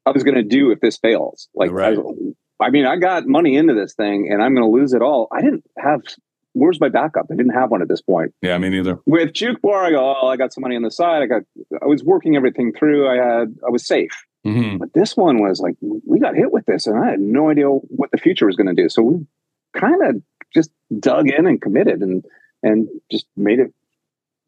[0.06, 1.98] i was going to do if this fails like Right.
[1.98, 5.02] I, I mean i got money into this thing and i'm going to lose it
[5.02, 6.02] all i didn't have
[6.52, 9.62] where's my backup i didn't have one at this point yeah me neither with juke
[9.62, 11.44] bar i go oh i got some money on the side i got
[11.82, 14.12] i was working everything through i had i was safe
[14.43, 17.49] hmm but this one was like, we got hit with this, and I had no
[17.49, 18.89] idea what the future was going to do.
[18.89, 19.25] So we
[19.73, 20.21] kind of
[20.54, 22.23] just dug in and committed, and
[22.63, 23.73] and just made it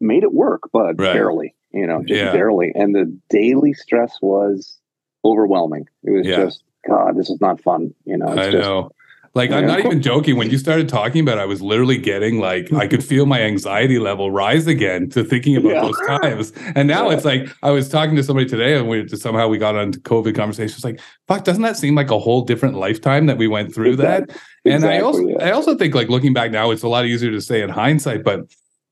[0.00, 1.12] made it work, but Right.
[1.14, 2.32] barely, you know, just Yeah.
[2.32, 2.72] barely.
[2.74, 4.78] And the daily stress was
[5.24, 5.88] overwhelming.
[6.02, 6.36] It was Yeah.
[6.44, 7.94] just, God, this is not fun.
[8.04, 8.90] You know, it's I just, know.
[9.34, 10.36] Like I'm not even joking.
[10.36, 13.40] When you started talking about, it, I was literally getting like I could feel my
[13.40, 15.80] anxiety level rise again to thinking about Yeah.
[15.80, 16.52] those times.
[16.74, 17.16] And now Yeah.
[17.16, 19.98] it's like I was talking to somebody today, and we just somehow we got onto
[20.00, 20.84] COVID conversations.
[20.84, 24.30] Like, fuck, doesn't that seem like a whole different lifetime that we went through that?
[24.64, 25.46] And I also yeah.
[25.46, 28.22] I also think like looking back now, it's a lot easier to say in hindsight,
[28.22, 28.42] but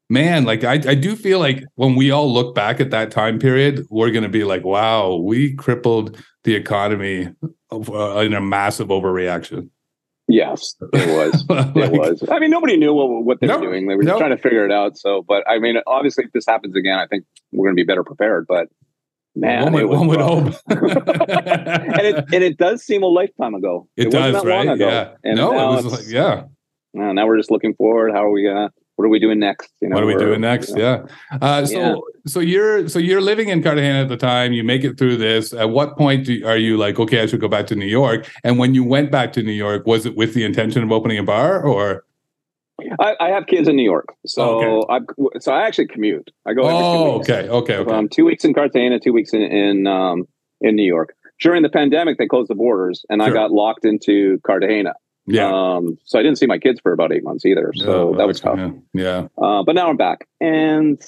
[0.08, 3.38] man, like I, I do feel like when we all look back at that time
[3.38, 7.28] period, we're gonna be like, wow, we crippled the economy
[7.70, 9.68] uh, in a massive overreaction.
[10.30, 11.44] Yes, it was.
[11.50, 12.22] Like, it was.
[12.30, 13.88] I mean, nobody knew what, what they No, were doing.
[13.88, 14.96] They were just trying to figure it out.
[14.96, 17.86] So, but I mean, obviously, if this happens again, I think we're going to be
[17.86, 18.46] better prepared.
[18.48, 18.68] But
[19.34, 20.54] man, one would, it one would hope.
[20.68, 23.88] and it and it does seem a lifetime ago.
[23.96, 24.74] It wasn't does, that long right?
[24.74, 24.88] ago.
[24.88, 25.14] Yeah.
[25.24, 26.44] And no, it was like, yeah.
[26.98, 28.12] uh, now we're just looking forward.
[28.12, 28.70] How are we gonna?
[29.00, 29.72] What are we doing next?
[29.80, 30.68] You know, what are we doing next?
[30.68, 31.38] you know, Yeah.
[31.40, 31.94] Uh, so, Yeah.
[32.26, 34.52] so you're so you're living in Cartagena at the time.
[34.52, 35.54] You make it through this.
[35.54, 38.28] At what point do, are you like, okay, I should go back to New York?
[38.44, 41.16] And when you went back to New York, was it with the intention of opening
[41.16, 42.04] a bar, or
[42.98, 44.98] I, I have kids in New York, so Oh, I
[45.38, 46.30] so I actually commute.
[46.44, 46.64] I go.
[46.64, 50.28] Oh, okay, okay, okay, Um, two weeks in Cartagena, two weeks in in um,
[50.60, 51.14] in New York.
[51.40, 54.92] During the pandemic, they closed the borders, and I got locked into Cartagena.
[55.26, 55.50] Yeah.
[55.52, 57.72] Um, so I didn't see my kids for about eight months either.
[57.76, 58.58] So Oh, that was tough.
[58.58, 59.28] okay, Yeah.
[59.38, 61.00] Uh, but now I'm back, and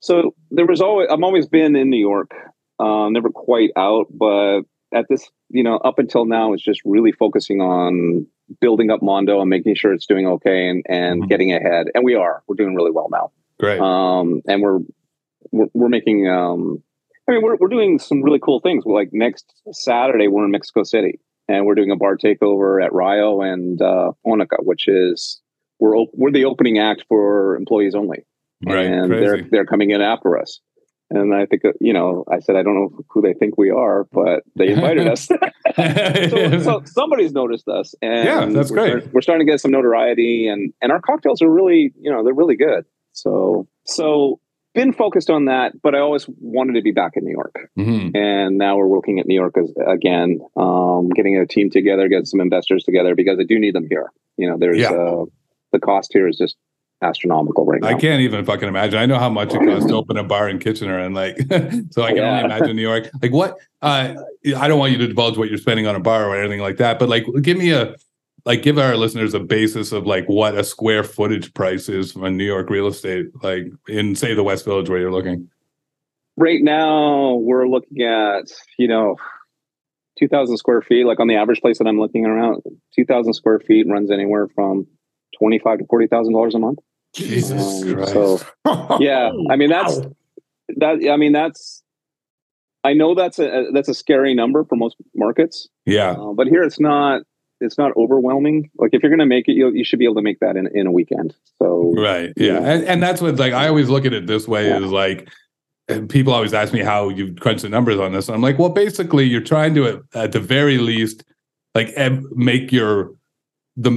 [0.00, 2.30] so there was always I've always been in New York,
[2.78, 7.12] uh, never quite out, but at this, you know, up until now, it's just really
[7.12, 8.26] focusing on
[8.60, 11.28] building up Mondo and making sure it's doing okay and and Mhm.
[11.28, 12.42] getting ahead, and we are.
[12.48, 13.80] We're doing really well now, Great.
[13.80, 14.80] um, and we're
[15.52, 16.28] we're, we're making.
[16.28, 16.82] Um,
[17.28, 18.84] I mean, we're we're doing some really cool things.
[18.86, 23.40] Like next Saturday, we're in Mexico City, and we're doing a bar takeover at Rio
[23.42, 25.40] and uh, Onica, which is
[25.78, 28.20] we're op- we're the opening act for employees only
[28.64, 28.86] right.
[28.86, 30.60] and they're they're coming in after us.
[31.12, 33.70] And I think uh, you know, I said I don't know who they think we
[33.70, 35.26] are, but they invited us.
[35.76, 38.90] so, so somebody's noticed us, and Yeah, that's we're great.
[39.02, 42.22] start- we're starting to get some notoriety, and and our cocktails are really, you know,
[42.22, 42.84] they're really good.
[43.12, 44.38] So so
[44.74, 47.68] been focused on that, but I always wanted to be back in New York.
[47.78, 48.16] Mhm.
[48.16, 52.24] And now we're looking at New York as, again, um, getting a team together, getting
[52.26, 54.10] some investors together because I do need them here.
[54.36, 54.92] You know, there's Yeah.
[54.92, 55.24] uh,
[55.72, 56.56] the cost here is just
[57.02, 57.88] astronomical right now.
[57.88, 58.98] I can't even fucking imagine.
[58.98, 61.36] I know how much it costs to open a bar in Kitchener, and like,
[61.90, 62.30] so I can Yeah.
[62.42, 63.08] only imagine New York.
[63.22, 63.56] Like, what?
[63.82, 64.14] Uh,
[64.56, 66.76] I don't want you to divulge what you're spending on a bar or anything like
[66.76, 67.94] that, but like, give me a,
[68.44, 72.36] like, give our listeners a basis of like what a square footage price is from
[72.36, 75.48] New York real estate, like in say the West Village where you're looking.
[76.36, 78.44] right now we're looking at
[78.78, 79.16] you know
[80.18, 82.62] 2000 square feet like on the average place that i'm looking around
[82.94, 84.86] 2000 square feet runs anywhere from
[85.38, 86.78] 25 to 40 thousand dollars a month
[87.14, 88.12] Jesus Um, Christ.
[88.12, 88.38] so
[89.00, 90.12] yeah i mean that's Wow.
[90.76, 91.82] that i mean that's
[92.84, 96.62] i know that's a that's a scary number for most markets yeah, uh, but here
[96.62, 97.22] it's not
[97.60, 100.16] it's not overwhelming like if you're going to make it you, you should be able
[100.16, 102.32] to make that in, in a weekend so right.
[102.36, 104.78] Yeah, and, and that's what like I always look at it this way Yeah.
[104.84, 105.28] is like.
[106.08, 108.28] People always ask me how you crunch the numbers on this.
[108.28, 111.24] And I'm like, well, basically, you're trying to, at the very least,
[111.74, 111.92] like
[112.30, 113.12] make your
[113.80, 113.90] the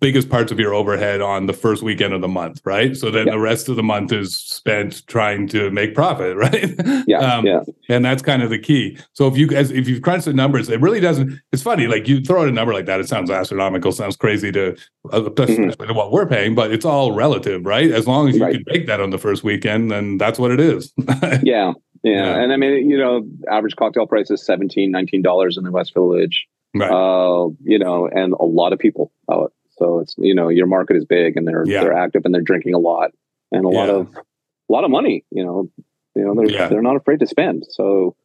[0.00, 2.96] biggest parts of your overhead on the first weekend of the month, right?
[2.96, 3.32] So then Yeah.
[3.32, 6.72] the rest of the month is spent trying to make profit, right?
[7.08, 8.96] yeah Um, yeah and that's kind of the key.
[9.14, 11.40] So if you guys, if you've crunched the numbers, it really doesn't.
[11.52, 14.52] It's funny, like you throw out a number like that, it sounds astronomical, sounds crazy
[14.52, 14.76] to,
[15.12, 15.88] uh, especially Mhm.
[15.88, 17.90] to what we're paying, but it's all relative, right?
[17.90, 18.54] As long as you Right.
[18.54, 20.92] can make that on the first weekend, then that's what it is.
[21.42, 21.72] yeah, yeah
[22.04, 22.40] Yeah.
[22.40, 25.92] and i mean you know average cocktail price is 17 19 dollars in the west
[25.92, 26.46] village
[26.80, 26.90] right.
[26.90, 29.52] uh, you know, and a lot of people out.
[29.78, 31.80] So it's you know your market is big and they're Yeah.
[31.82, 33.12] they're active and they're drinking a lot
[33.52, 35.24] and a lot of a lot of money.
[35.30, 35.70] You know,
[36.14, 36.68] you know they're Yeah.
[36.68, 37.64] they're not afraid to spend.
[37.70, 38.16] So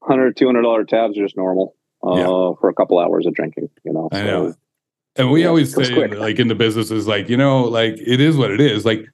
[0.00, 1.74] 100 200 dollar tabs are just normal
[2.06, 2.26] uh, Yeah.
[2.60, 3.70] for a couple hours of drinking.
[3.84, 4.54] You know, I know.
[5.16, 8.20] And we Yeah, always say, like in the business, is like you know, like it
[8.20, 8.84] is what it is.
[8.84, 9.04] Like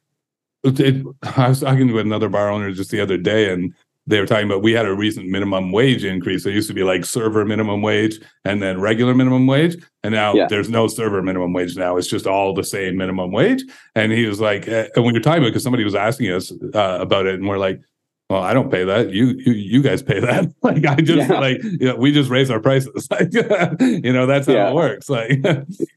[0.64, 1.06] it-
[1.36, 3.74] I was talking to another bar owner just the other day, and
[4.08, 6.42] they were talking about we had a recent minimum wage increase.
[6.42, 10.34] There used to be like server minimum wage and then regular minimum wage, and now
[10.34, 10.46] Yeah.
[10.48, 11.76] there's no server minimum wage.
[11.76, 13.62] Now it's just all the same minimum wage.
[13.94, 16.50] And he was like, eh, and we were talking about because somebody was asking us
[16.74, 17.80] uh, about it, and we're like.
[18.30, 19.10] Well, I don't pay that.
[19.10, 20.52] You you you guys pay that.
[20.62, 21.40] like I just Yeah.
[21.40, 23.08] like you know, we just raise our prices.
[23.10, 23.32] Like
[23.80, 24.68] you know that's how Yeah.
[24.70, 25.08] it works.
[25.08, 25.40] Like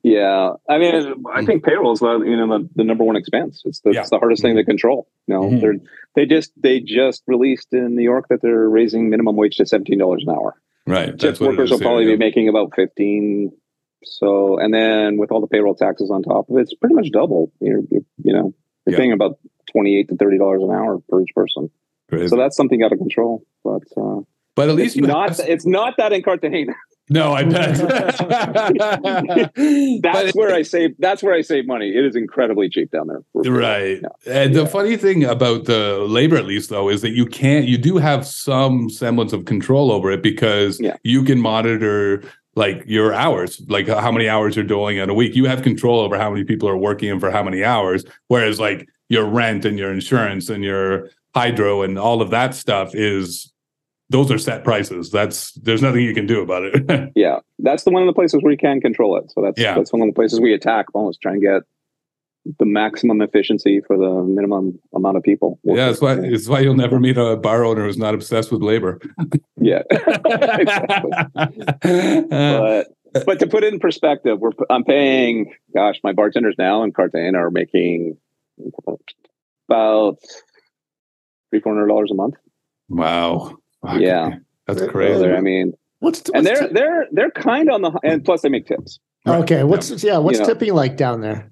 [0.02, 0.54] yeah.
[0.70, 3.62] I mean, I think payroll is the you know the, the number one expense.
[3.66, 3.94] It's the, Mm.
[3.96, 4.02] Yeah.
[4.02, 5.08] it's the hardest thing to control.
[5.28, 5.62] You know, Mhm.
[5.62, 5.76] they're
[6.16, 10.00] they just they just released in New York that they're raising minimum wage to seventeen
[10.00, 10.56] dollars an hour.
[10.88, 11.22] right.
[11.22, 13.52] What workers will probably be making about 15
[14.04, 17.12] so and then with all the payroll taxes on top of it it's pretty much
[17.12, 18.52] double you're, you know
[18.88, 19.38] you're paying about
[19.72, 21.70] 28 to 30 dollars an hour per each person
[22.12, 22.28] Crazy.
[22.28, 24.20] so that's something out of control but uh,
[24.56, 26.74] but at least you not have- it's not that in cartagena
[27.10, 27.76] no, I bet.
[30.02, 33.08] that's But- where i save that's where i save money it is incredibly cheap down
[33.08, 34.00] there for- Right.
[34.26, 34.34] Yeah.
[34.44, 37.78] And the funny thing about the labor, at least though, is that you can't, you
[37.78, 40.96] do have some semblance of control over it because Yeah.
[41.04, 42.24] you can monitor
[42.56, 45.36] like your hours, like how many hours you're doing in a week.
[45.36, 48.04] You have control over how many people are working and for how many hours.
[48.28, 52.94] Whereas like your rent and your insurance and your hydro and all of that stuff
[52.96, 53.52] is,
[54.10, 55.10] those are set prices.
[55.10, 57.12] That's, there's nothing you can do about it.
[57.16, 59.76] yeah that's the one of the places where you can control it so that's Yeah.
[59.76, 61.62] that's one of the places we attack almost try and get
[62.58, 65.86] the maximum efficiency for the minimum amount of people yeah.
[65.88, 69.00] That's why, it's why you'll never meet a bar owner who's not obsessed with labor.
[69.62, 69.84] yeah.
[71.82, 72.88] But
[73.26, 75.54] but to put it in perspective, we're I'm paying.
[75.76, 78.18] Gosh, my bartenders now in Cartagena are making
[79.68, 80.18] about
[81.52, 82.36] three four hundred dollars a month.
[82.90, 83.58] wow.
[83.86, 84.00] Fuck.
[84.00, 84.36] Yeah.
[84.68, 85.20] That's crazy.
[85.20, 88.50] they're- I mean, What's, and they're ti- they're they're kind on the and plus they
[88.50, 89.00] make tips.
[89.28, 89.64] okay?
[89.64, 90.18] What's yeah?
[90.18, 90.54] What's You know.
[90.54, 91.52] tipping like down there?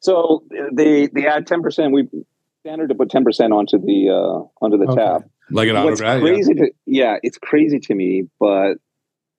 [0.00, 1.92] So they they add ten percent.
[1.92, 2.08] We
[2.64, 4.96] standard to put ten percent onto the uh onto the Okay.
[5.00, 5.22] tab.
[5.52, 6.20] Like an What's autograph.
[6.20, 8.74] crazy to yeah, it's crazy to me, but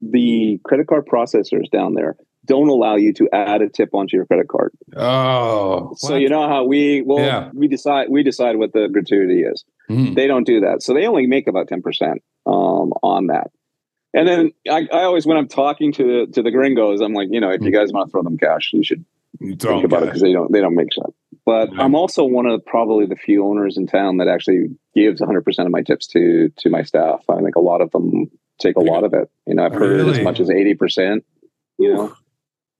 [0.01, 4.25] the credit card processors down there don't allow you to add a tip onto your
[4.25, 4.71] credit card.
[4.95, 5.93] Oh.
[5.97, 7.49] So you know how we well Yeah.
[7.53, 9.65] we decide we decide what the gratuity is.
[9.89, 10.15] Mhm.
[10.15, 10.83] They don't do that.
[10.83, 13.51] So they only make about ten percent um on that.
[14.13, 17.39] And then I, I always when I'm talking to to the gringos, I'm like, you
[17.39, 19.05] know, if you guys want to throw them cash, you should
[19.59, 21.13] Throw think about it because they don't they don't make sense.
[21.45, 21.83] But Yeah.
[21.83, 25.67] I'm also one of probably the few owners in town that actually gives 100 percent
[25.67, 27.23] of my tips to to my staff.
[27.29, 29.29] I think a lot of them take a lot of it.
[29.45, 30.17] You know, I've heard Really?
[30.17, 31.25] as much as 80 percent.
[31.77, 32.13] You know,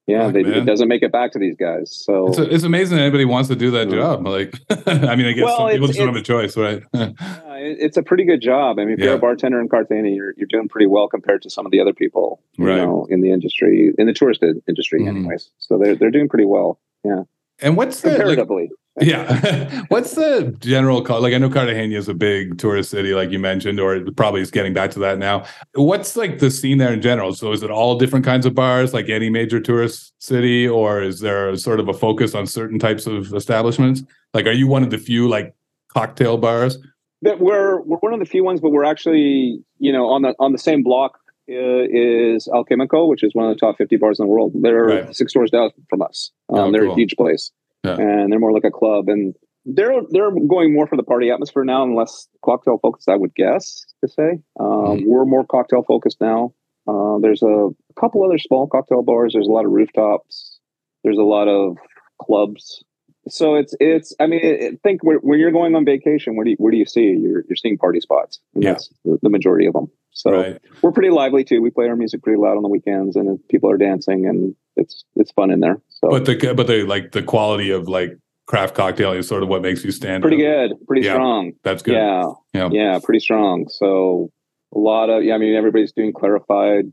[0.08, 1.94] yeah, they, it doesn't make it back to these guys.
[1.96, 3.96] So It's, it's amazing anybody wants to do that Yeah.
[3.98, 4.26] job.
[4.26, 4.56] Like,
[4.88, 6.82] I mean, I guess Well, some people just don't have a choice, right?
[6.94, 8.78] Yeah, it's a pretty good job.
[8.80, 11.50] I mean, if you're a bartender in Cartagena, you're you're doing pretty well compared to
[11.50, 12.78] some of the other people, you Right.
[12.78, 15.08] know, in the industry, in the tourist in- industry, Mhm.
[15.10, 15.50] anyways.
[15.58, 16.80] So they're they're doing pretty well.
[17.04, 17.24] Yeah.
[17.60, 19.84] And what's the like, yeah.
[19.90, 21.22] What's the general call?
[21.22, 24.50] Like, I know Cartagena is a big tourist city, like you mentioned, or probably is
[24.50, 25.46] getting back to that now.
[25.76, 27.34] What's like the scene there in general?
[27.34, 31.20] So, is it all different kinds of bars, like any major tourist city, or is
[31.20, 34.04] there sort of a focus on certain types of establishments?
[34.34, 35.56] Like, are you one of the few like
[35.94, 36.78] cocktail bars?
[37.22, 40.36] that we're we're one of the few ones, but we're actually you know on the
[40.40, 44.26] on the same block is Alquímico, which is one of the top fifty bars in
[44.26, 44.54] the world.
[44.62, 45.16] They're Right.
[45.16, 46.32] six doors down from us.
[46.50, 46.92] Um, Oh, they're cool.
[46.94, 47.52] a huge place,
[47.84, 47.96] Yeah.
[48.00, 49.08] and they're more like a club.
[49.10, 49.36] And
[49.66, 53.10] they're they're going more for the party atmosphere now, and less cocktail focused.
[53.10, 55.08] I would guess to say um, Mhm.
[55.08, 56.54] we're more cocktail focused now.
[56.88, 57.70] Uh, there's a
[58.00, 59.34] couple other small cocktail bars.
[59.34, 60.60] There's a lot of rooftops.
[61.04, 61.78] There's a lot of
[62.22, 62.84] clubs.
[63.30, 64.14] So it's it's.
[64.20, 66.78] I mean, it, think where, when you're going on vacation, where do you, where do
[66.78, 67.16] you see?
[67.20, 68.40] You're you're seeing party spots.
[68.54, 68.78] And Yeah.
[69.06, 69.90] the, the majority of them.
[70.12, 70.60] So right.
[70.82, 71.62] we're pretty lively too.
[71.62, 75.04] We play our music pretty loud on the weekends, and people are dancing, and it's
[75.16, 75.80] it's fun in there.
[75.90, 78.18] So But the but the like the quality of like
[78.48, 80.70] craft cocktail is sort of what makes you stand pretty out.
[80.70, 81.14] good, pretty Yeah.
[81.14, 81.52] strong.
[81.64, 81.94] That's good.
[81.96, 82.70] Yeah, Yeah.
[82.72, 83.68] yeah, pretty strong.
[83.70, 84.32] So
[84.74, 85.36] a lot of yeah.
[85.36, 86.92] I mean, everybody's doing clarified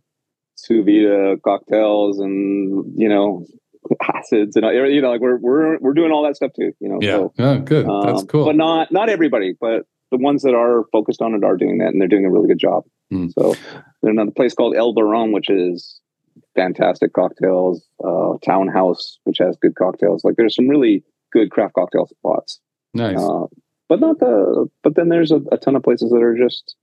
[0.56, 3.46] sous vide cocktails, and you know,
[4.14, 6.72] acids, and you know, like we're we're we're doing all that stuff too.
[6.80, 7.16] You know, Yeah.
[7.16, 7.58] so, Yeah.
[7.58, 7.86] Good.
[7.86, 8.44] That's um, cool.
[8.46, 11.88] But not not everybody, but the ones that are focused on it are doing that,
[11.88, 12.84] and they're doing a really good job.
[13.12, 13.32] Mm.
[13.32, 13.54] So
[14.02, 16.00] there's another place called El Barón, which is
[16.54, 17.84] fantastic cocktails.
[18.04, 20.24] Uh, Townhouse, which has good cocktails.
[20.24, 22.60] Like there's some really good craft cocktail spots.
[22.92, 23.18] nice.
[23.18, 23.46] Uh,
[23.88, 24.68] but not the.
[24.82, 26.76] But then there's a, a ton of places that are just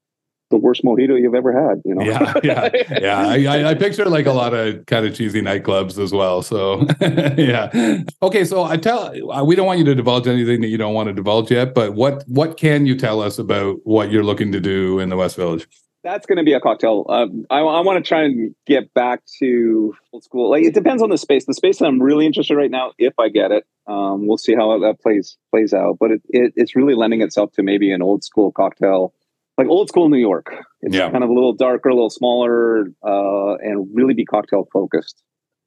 [0.52, 1.82] the worst mojito you've ever had.
[1.84, 2.04] You know.
[2.04, 3.52] yeah, yeah, yeah.
[3.52, 6.44] I, I, picture like a lot of kind of cheesy nightclubs as well.
[6.44, 8.04] So, yeah.
[8.22, 10.94] Okay, so I tell uh, we don't want you to divulge anything that you don't
[10.94, 11.74] want to divulge yet.
[11.74, 15.18] But what what can you tell us about what you're looking to do in the
[15.18, 15.68] West Village?
[16.04, 17.06] That's going to be a cocktail.
[17.10, 20.50] Um, I, I want to try and get back to old school.
[20.50, 21.46] Like it depends on the space.
[21.46, 24.56] The space that I'm really interested right now, if I get it, um, we'll see
[24.56, 25.98] how that plays plays out.
[26.00, 29.14] But it, it it's really lending itself to maybe an old school cocktail,
[29.58, 30.48] like old school New York.
[30.82, 31.12] It's Yeah.
[31.12, 35.24] kind of a little darker, a little smaller, uh, and really be cocktail focused.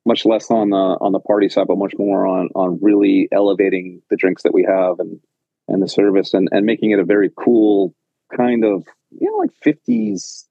[0.06, 4.02] Much less on the on the party side, but much more on on really elevating
[4.10, 5.18] the drinks that we have and
[5.68, 7.94] and the service and and making it a very cool
[8.36, 8.84] kind of
[9.18, 10.44] you know like 50s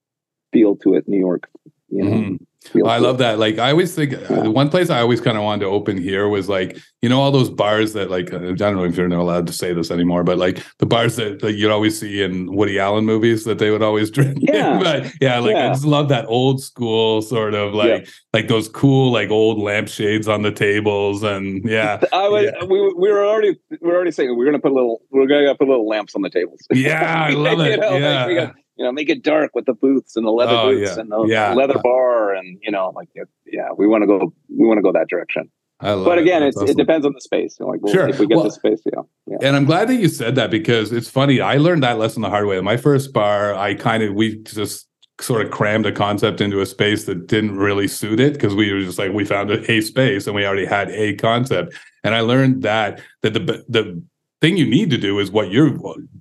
[0.52, 1.48] feel to it new york
[1.88, 2.38] you know Mhm.
[2.86, 3.38] I love that.
[3.38, 4.18] Like I always think Yeah.
[4.42, 7.20] uh, one place I always kind of wanted to open here was like you know
[7.20, 9.72] all those bars that like uh, I don't know if you're not allowed to say
[9.74, 13.44] this anymore, but like the bars that, that you'd always see in Woody Allen movies
[13.44, 14.38] that they would always drink.
[14.40, 14.78] Yeah.
[14.78, 19.12] but yeah, like I just love that old school sort of like like those cool
[19.12, 22.00] like old lampshades on the tables and yeah.
[22.12, 22.64] I was, Yeah.
[22.64, 25.54] we, we were already we were already saying we're gonna put a little we're gonna
[25.54, 26.60] put little lamps on the tables.
[26.72, 27.80] Yeah, I love it.
[27.80, 28.26] know, yeah.
[28.26, 30.94] we got- you know, make it dark with the booths and the leather Oh, booths
[30.96, 31.00] yeah.
[31.00, 31.54] and the Yeah.
[31.54, 33.08] leather bar and you know, like
[33.46, 35.50] yeah, we want to go we want to go that direction.
[35.80, 36.68] I love But again, it's, awesome.
[36.68, 37.56] it depends on the space.
[37.58, 38.08] You know, like we'll, Sure.
[38.08, 39.38] if we get Well- the space, yeah, yeah.
[39.42, 41.40] And I'm glad that you said that because it's funny.
[41.40, 42.60] I learned that lesson the hard way.
[42.60, 44.88] My first bar, I kind of we just
[45.20, 48.72] sort of crammed a concept into a space that didn't really suit it because we
[48.72, 51.74] were just like we found a, a space and we already had a concept.
[52.02, 54.02] And I learned that that the the
[54.40, 55.76] thing you need to do is what you're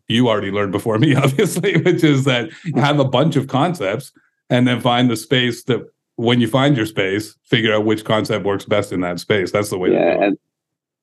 [0.07, 4.11] you already learned before me, obviously, which is that have a bunch of concepts
[4.49, 5.81] and then find the space that
[6.15, 9.51] when you find your space, figure out which concept works best in that space.
[9.51, 10.37] That's the way yeah, and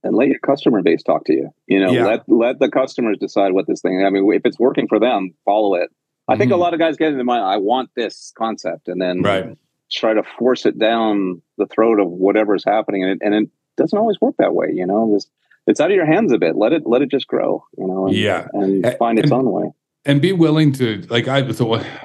[0.02, 1.50] and let your customer base talk to you.
[1.66, 2.06] You know, Yeah.
[2.06, 4.04] let let the customers decide what this thing.
[4.04, 5.90] I mean, if it's working for them, follow it.
[6.28, 6.58] I think a Mhm.
[6.60, 7.42] lot of guys get into mind.
[7.44, 9.56] I want this concept, and then Right.
[9.90, 13.98] try to force it down the throat of whatever's happening, and it, and it doesn't
[13.98, 14.68] always work that way.
[14.72, 15.28] You know, this
[15.70, 16.56] it's out of your hands a bit.
[16.56, 17.64] Let it let it just grow.
[17.78, 18.46] You know, and, Yeah.
[18.52, 19.68] and find its and- own way.
[20.06, 21.52] and be willing to like I the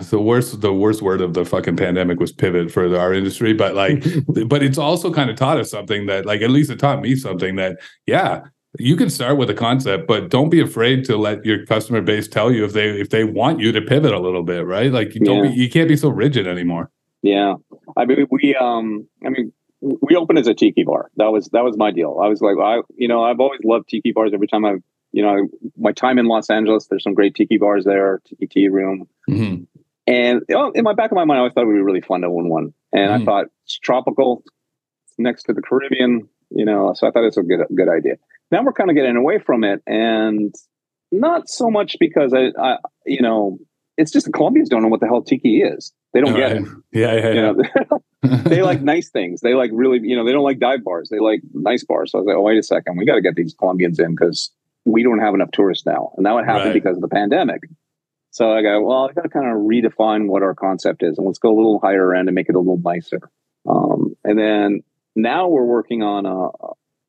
[0.09, 3.73] the worst the worst word of the fucking pandemic was pivot for our industry, but
[3.75, 4.03] like
[4.53, 7.15] but it's also kind of taught us something that like at least it taught me
[7.15, 8.41] something that yeah
[8.77, 12.27] you can start with a concept but don't be afraid to let your customer base
[12.27, 15.15] tell you if they if they want you to pivot a little bit right like
[15.15, 15.51] you don't Yeah.
[15.51, 16.85] be, you can't be so rigid anymore
[17.23, 17.53] Yeah,
[17.99, 19.53] I mean, we um, I mean,
[20.01, 21.09] we opened as a tiki bar.
[21.17, 22.19] That was that was my deal.
[22.23, 24.31] I was like, I you know, I've always loved tiki bars.
[24.33, 24.81] Every time I've
[25.11, 28.67] you know, my time in Los Angeles, there's some great tiki bars there, tiki tea
[28.67, 29.67] room, Mhm.
[30.07, 31.81] and you know, in my back of my mind, I always thought it would be
[31.81, 32.73] really fun to own one.
[32.91, 33.21] And Mm.
[33.21, 34.43] I thought it's tropical,
[35.07, 38.15] it's next to the Caribbean, you know, so I thought it's a good good idea.
[38.51, 40.53] Now we're kind of getting away from it, and
[41.11, 43.57] not so much because I, I you know,
[43.97, 45.93] it's just the Colombians don't know what the hell tiki is.
[46.15, 46.61] They don't get Right.
[46.61, 46.67] it.
[46.93, 49.41] yeah yeah You know, they like nice things.
[49.41, 51.09] They like really, you know, they don't like dive bars.
[51.09, 52.11] They like nice bars.
[52.11, 54.15] So I was like, oh, wait a second, we got to get these Colombians in
[54.15, 54.49] because
[54.85, 56.73] we don't have enough tourists now, and that would happen Right.
[56.73, 57.63] because of the pandemic.
[58.31, 61.27] So I go, well, I got to kind of redefine what our concept is, and
[61.27, 63.19] let's go a little higher end and make it a little nicer.
[63.67, 64.83] Um, and then
[65.15, 66.49] now we're working on a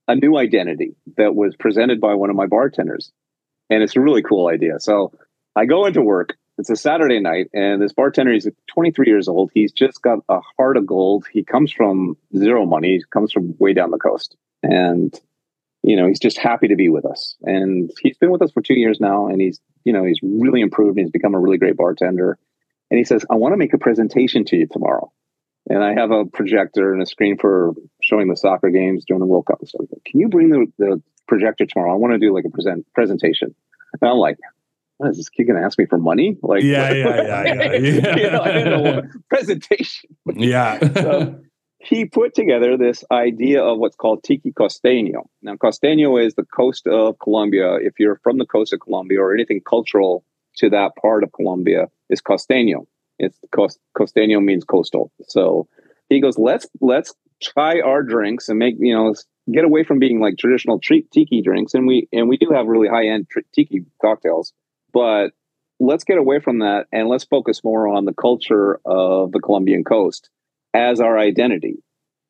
[0.08, 3.10] a new identity that was presented by one of my bartenders.
[3.70, 4.78] And it's a really cool idea.
[4.78, 5.12] So
[5.56, 6.36] I go into work.
[6.58, 9.50] It's a Saturday night, and this bartender, is 23 years old.
[9.52, 11.26] He's just got a heart of gold.
[11.30, 14.36] He comes from zero money, he comes from way down the coast.
[14.62, 15.14] And,
[15.82, 17.36] you know, he's just happy to be with us.
[17.42, 20.62] And he's been with us for two years now, and he's, you know, he's really
[20.62, 20.96] improved.
[20.96, 22.38] And he's become a really great bartender.
[22.90, 25.12] And he says, I want to make a presentation to you tomorrow
[25.68, 29.26] and I have a projector and a screen for showing the soccer games during the
[29.26, 29.86] World Cup and stuff.
[30.04, 31.92] Can you bring the, the projector tomorrow?
[31.92, 33.54] I want to do like a present presentation.
[34.00, 34.38] And I'm like,
[34.98, 36.36] what is this kid going to ask me for money?
[36.42, 37.72] Like, yeah, yeah, yeah, yeah.
[37.72, 38.16] yeah.
[38.16, 40.16] you know, I didn't know presentation.
[40.34, 40.78] Yeah.
[40.94, 41.40] so
[41.78, 45.26] he put together this idea of what's called tiki costeño.
[45.42, 47.74] Now, costeño is the coast of Colombia.
[47.76, 50.24] If you're from the coast of Colombia or anything cultural
[50.56, 52.86] to that part of Colombia, is costeño.
[53.18, 55.12] It's cost, costeño means coastal.
[55.28, 55.68] So
[56.08, 59.14] he goes, let's let's try our drinks and make you know
[59.52, 62.88] get away from being like traditional tiki drinks, and we and we do have really
[62.88, 64.52] high end tiki cocktails,
[64.96, 65.32] but
[65.78, 69.84] let's get away from that and let's focus more on the culture of the Colombian
[69.84, 70.30] coast
[70.72, 71.82] as our identity,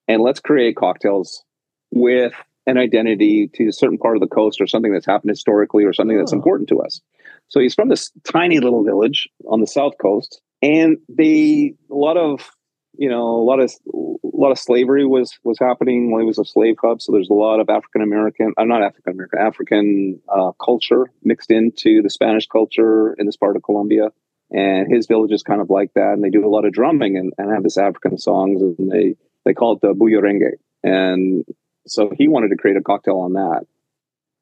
[0.08, 1.44] and let's create cocktails
[1.92, 2.32] with
[2.66, 5.92] an identity to a certain part of the coast or something that's happened historically or
[5.92, 6.36] something that's oh.
[6.36, 7.00] important to us.
[7.46, 12.16] So he's from this tiny little village on the south coast and they a lot
[12.16, 12.50] of
[12.98, 16.38] you know a lot of a lot of slavery was was happening when it was
[16.38, 17.00] a slave hub.
[17.00, 21.10] So there's a lot of african american i'm uh, not african american african uh, culture
[21.22, 24.10] mixed into the spanish culture in this part of colombia.
[24.52, 26.12] And his village is kind of like that.
[26.12, 29.16] And they do a lot of drumming and, and have this african songs and they
[29.44, 31.44] they call it the bullerengue and
[31.86, 33.66] so he wanted to create a cocktail on that.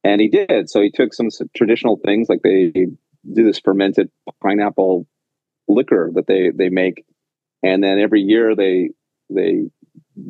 [0.02, 0.68] And he did.
[0.68, 4.10] So he took some traditional things like they do this fermented
[4.42, 5.06] pineapple
[5.66, 7.04] liquor that they they make,
[7.64, 8.90] and then every year they
[9.30, 9.64] they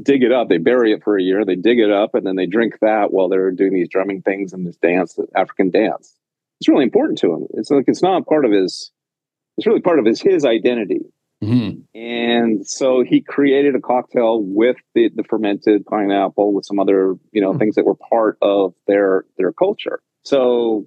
[0.02, 0.48] dig it up.
[0.48, 1.44] They bury it for a year.
[1.44, 4.52] They dig it up, and then they drink that while they're doing these drumming things
[4.52, 6.14] and this dance, African dance.
[6.60, 7.46] It's really important to him.
[7.54, 8.92] It's like it's not part of his.
[9.56, 11.00] It's really part of his his identity.
[11.42, 11.98] Mm-hmm.
[11.98, 17.42] And so he created a cocktail with the, the fermented pineapple with some other, you
[17.42, 17.58] know, mm-hmm.
[17.58, 20.00] things that were part of their their culture.
[20.22, 20.86] So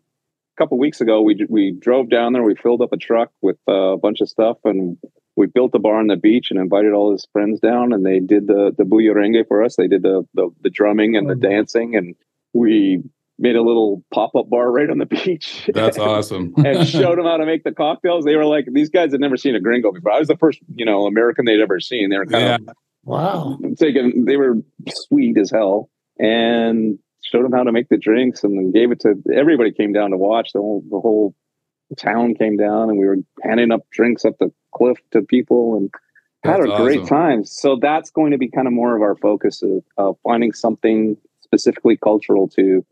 [0.55, 2.43] a couple weeks ago, we we drove down there.
[2.43, 4.97] We filled up a truck with uh, a bunch of stuff, and
[5.37, 7.93] we built a bar on the beach and invited all his friends down.
[7.93, 9.77] And they did the the bullerengue for us.
[9.77, 11.49] They did the the, the drumming and the oh.
[11.49, 12.15] dancing, and
[12.53, 13.03] we
[13.39, 15.69] made a little pop up bar right on the beach.
[15.73, 16.53] That's awesome.
[16.57, 18.25] and showed them how to make the cocktails.
[18.25, 20.11] They were like, these guys had never seen a gringo before.
[20.11, 22.09] I was the first, you know, American they'd ever seen.
[22.09, 22.55] They were kind yeah.
[22.55, 24.25] of wow taking.
[24.25, 24.55] They were
[24.89, 29.01] sweet as hell, and showed them how to make the drinks and then gave it
[29.01, 31.35] to everybody came down to watch the whole the whole
[31.95, 35.91] town came down and we were handing up drinks up the cliff to people and
[36.43, 37.43] had a great time.
[37.45, 41.17] So that's going to be kind of more of our focus of, of finding something
[41.41, 42.85] specifically cultural to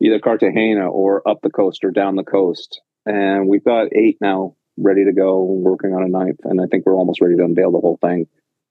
[0.00, 2.80] either cartagena or up the coast or down the coast.
[3.06, 6.86] And we've got eight now ready to go working on a ninth and i think
[6.86, 8.26] we're almost ready to unveil the whole thing.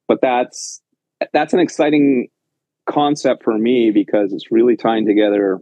[0.07, 0.81] But that's
[1.31, 2.27] that's an exciting
[2.89, 5.59] concept for me because it's really tying together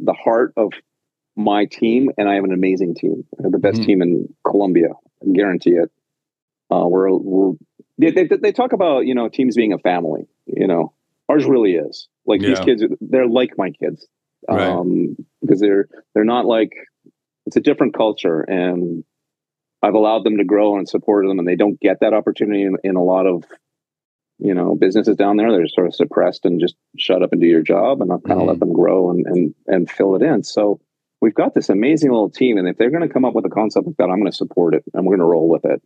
[0.00, 0.72] the heart of
[1.36, 3.24] my team, and I have an amazing team.
[3.38, 3.86] The best mm-hmm.
[3.86, 4.90] team in Colombia.
[5.22, 5.90] I guarantee it.
[6.70, 7.52] Uh, we're, we're
[7.98, 10.26] they, they, they, talk about you know teams being a family.
[10.46, 10.94] You know,
[11.28, 12.08] ours really is.
[12.26, 12.48] Like yeah.
[12.48, 14.06] these kids, they're like my kids
[14.48, 16.72] um, because they're they're not like
[17.46, 19.04] it's a different culture, and
[19.82, 22.76] I've allowed them to grow and support them, and they don't get that opportunity in,
[22.84, 23.44] in a lot of
[24.38, 27.46] you know businesses down there they're sort of suppressed and just shut up and do
[27.46, 28.48] your job and i'll kind of mm-hmm.
[28.48, 30.80] let them grow and, and and fill it in so
[31.22, 33.50] we've got this amazing little team and if they're going to come up with a
[33.50, 35.80] concept like that i'm going to support it and we're going to roll with it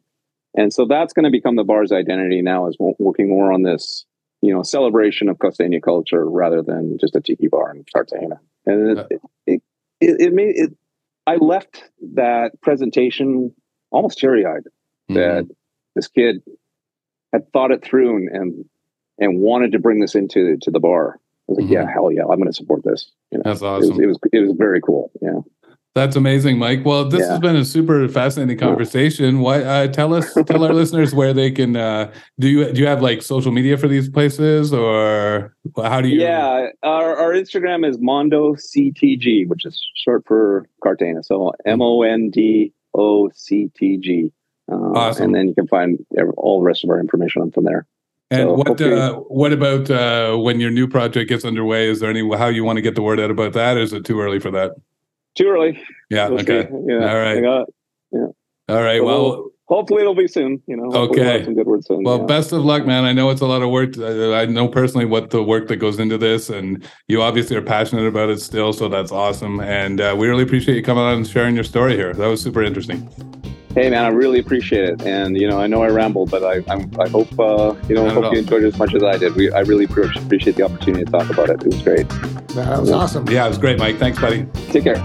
[0.55, 4.05] and so that's going to become the bar's identity now is working more on this
[4.43, 8.99] you know celebration of costeña culture rather than just a tiki bar in cartagena and
[8.99, 9.07] it,
[9.47, 9.63] it,
[10.01, 10.77] it, it made it
[11.27, 11.85] i left
[12.15, 13.55] that presentation
[13.91, 14.65] almost teary-eyed
[15.09, 15.15] mm-hmm.
[15.15, 15.47] that
[15.95, 16.43] this kid
[17.33, 18.65] had thought it through and and,
[19.19, 21.19] and wanted to bring this into to the bar.
[21.49, 21.73] I was like, mm-hmm.
[21.75, 23.11] yeah, hell yeah, I'm going to support this.
[23.31, 23.91] You know, That's awesome.
[23.91, 25.11] It was, it was, it was very cool.
[25.23, 25.41] Yeah.
[25.97, 26.85] That's amazing, Mike.
[26.85, 27.31] Well, this yeah.
[27.31, 29.41] has been a super fascinating conversation.
[29.41, 31.75] Why uh, tell us, tell our listeners where they can.
[31.75, 36.09] Uh, do you do you have like social media for these places, or how do
[36.09, 36.21] you?
[36.21, 41.23] Yeah, our, our Instagram is Mondo CTG, which is short for Cartagena.
[41.23, 44.31] So M O N D O C T G.
[44.71, 45.25] Uh, awesome.
[45.25, 46.05] And then you can find
[46.37, 47.87] all the rest of our information on from there.
[48.31, 51.89] And so what uh, what about uh, when your new project gets underway?
[51.89, 53.77] Is there any how you want to get the word out about that?
[53.77, 54.73] is it too early for that?
[55.37, 55.81] Too early.
[56.11, 56.29] Yeah.
[56.29, 56.65] We'll okay.
[56.65, 56.77] See.
[56.89, 57.09] Yeah.
[57.09, 57.41] All right.
[57.41, 57.69] Got,
[58.11, 58.27] yeah.
[58.69, 59.05] All right.
[59.05, 60.61] well, well hopefully it'll be soon.
[60.67, 60.91] You know.
[60.93, 61.45] Okay.
[61.45, 62.03] Some good words soon.
[62.03, 62.27] Well, yeah.
[62.27, 63.05] best of luck, man.
[63.05, 63.97] I know it's a lot of work.
[63.97, 68.07] I know personally what the work that goes into this, and you obviously are passionate
[68.07, 68.73] about it still.
[68.73, 71.95] So that's awesome, and uh, we really appreciate you coming on and sharing your story
[71.95, 72.13] here.
[72.13, 73.09] That was super interesting.
[73.77, 76.65] Hey man, I really appreciate it, and you know, I know I rambled, but I
[76.73, 79.19] I'm, i hope uh, you know, I hope you enjoyed it as much as I
[79.19, 79.37] did.
[79.37, 81.61] We I really appreciate the opportunity to talk about it.
[81.61, 82.09] It was great.
[82.09, 83.29] That was awesome.
[83.29, 83.99] Yeah, it was great, Mike.
[83.99, 84.47] Thanks, buddy.
[84.71, 84.97] Take care.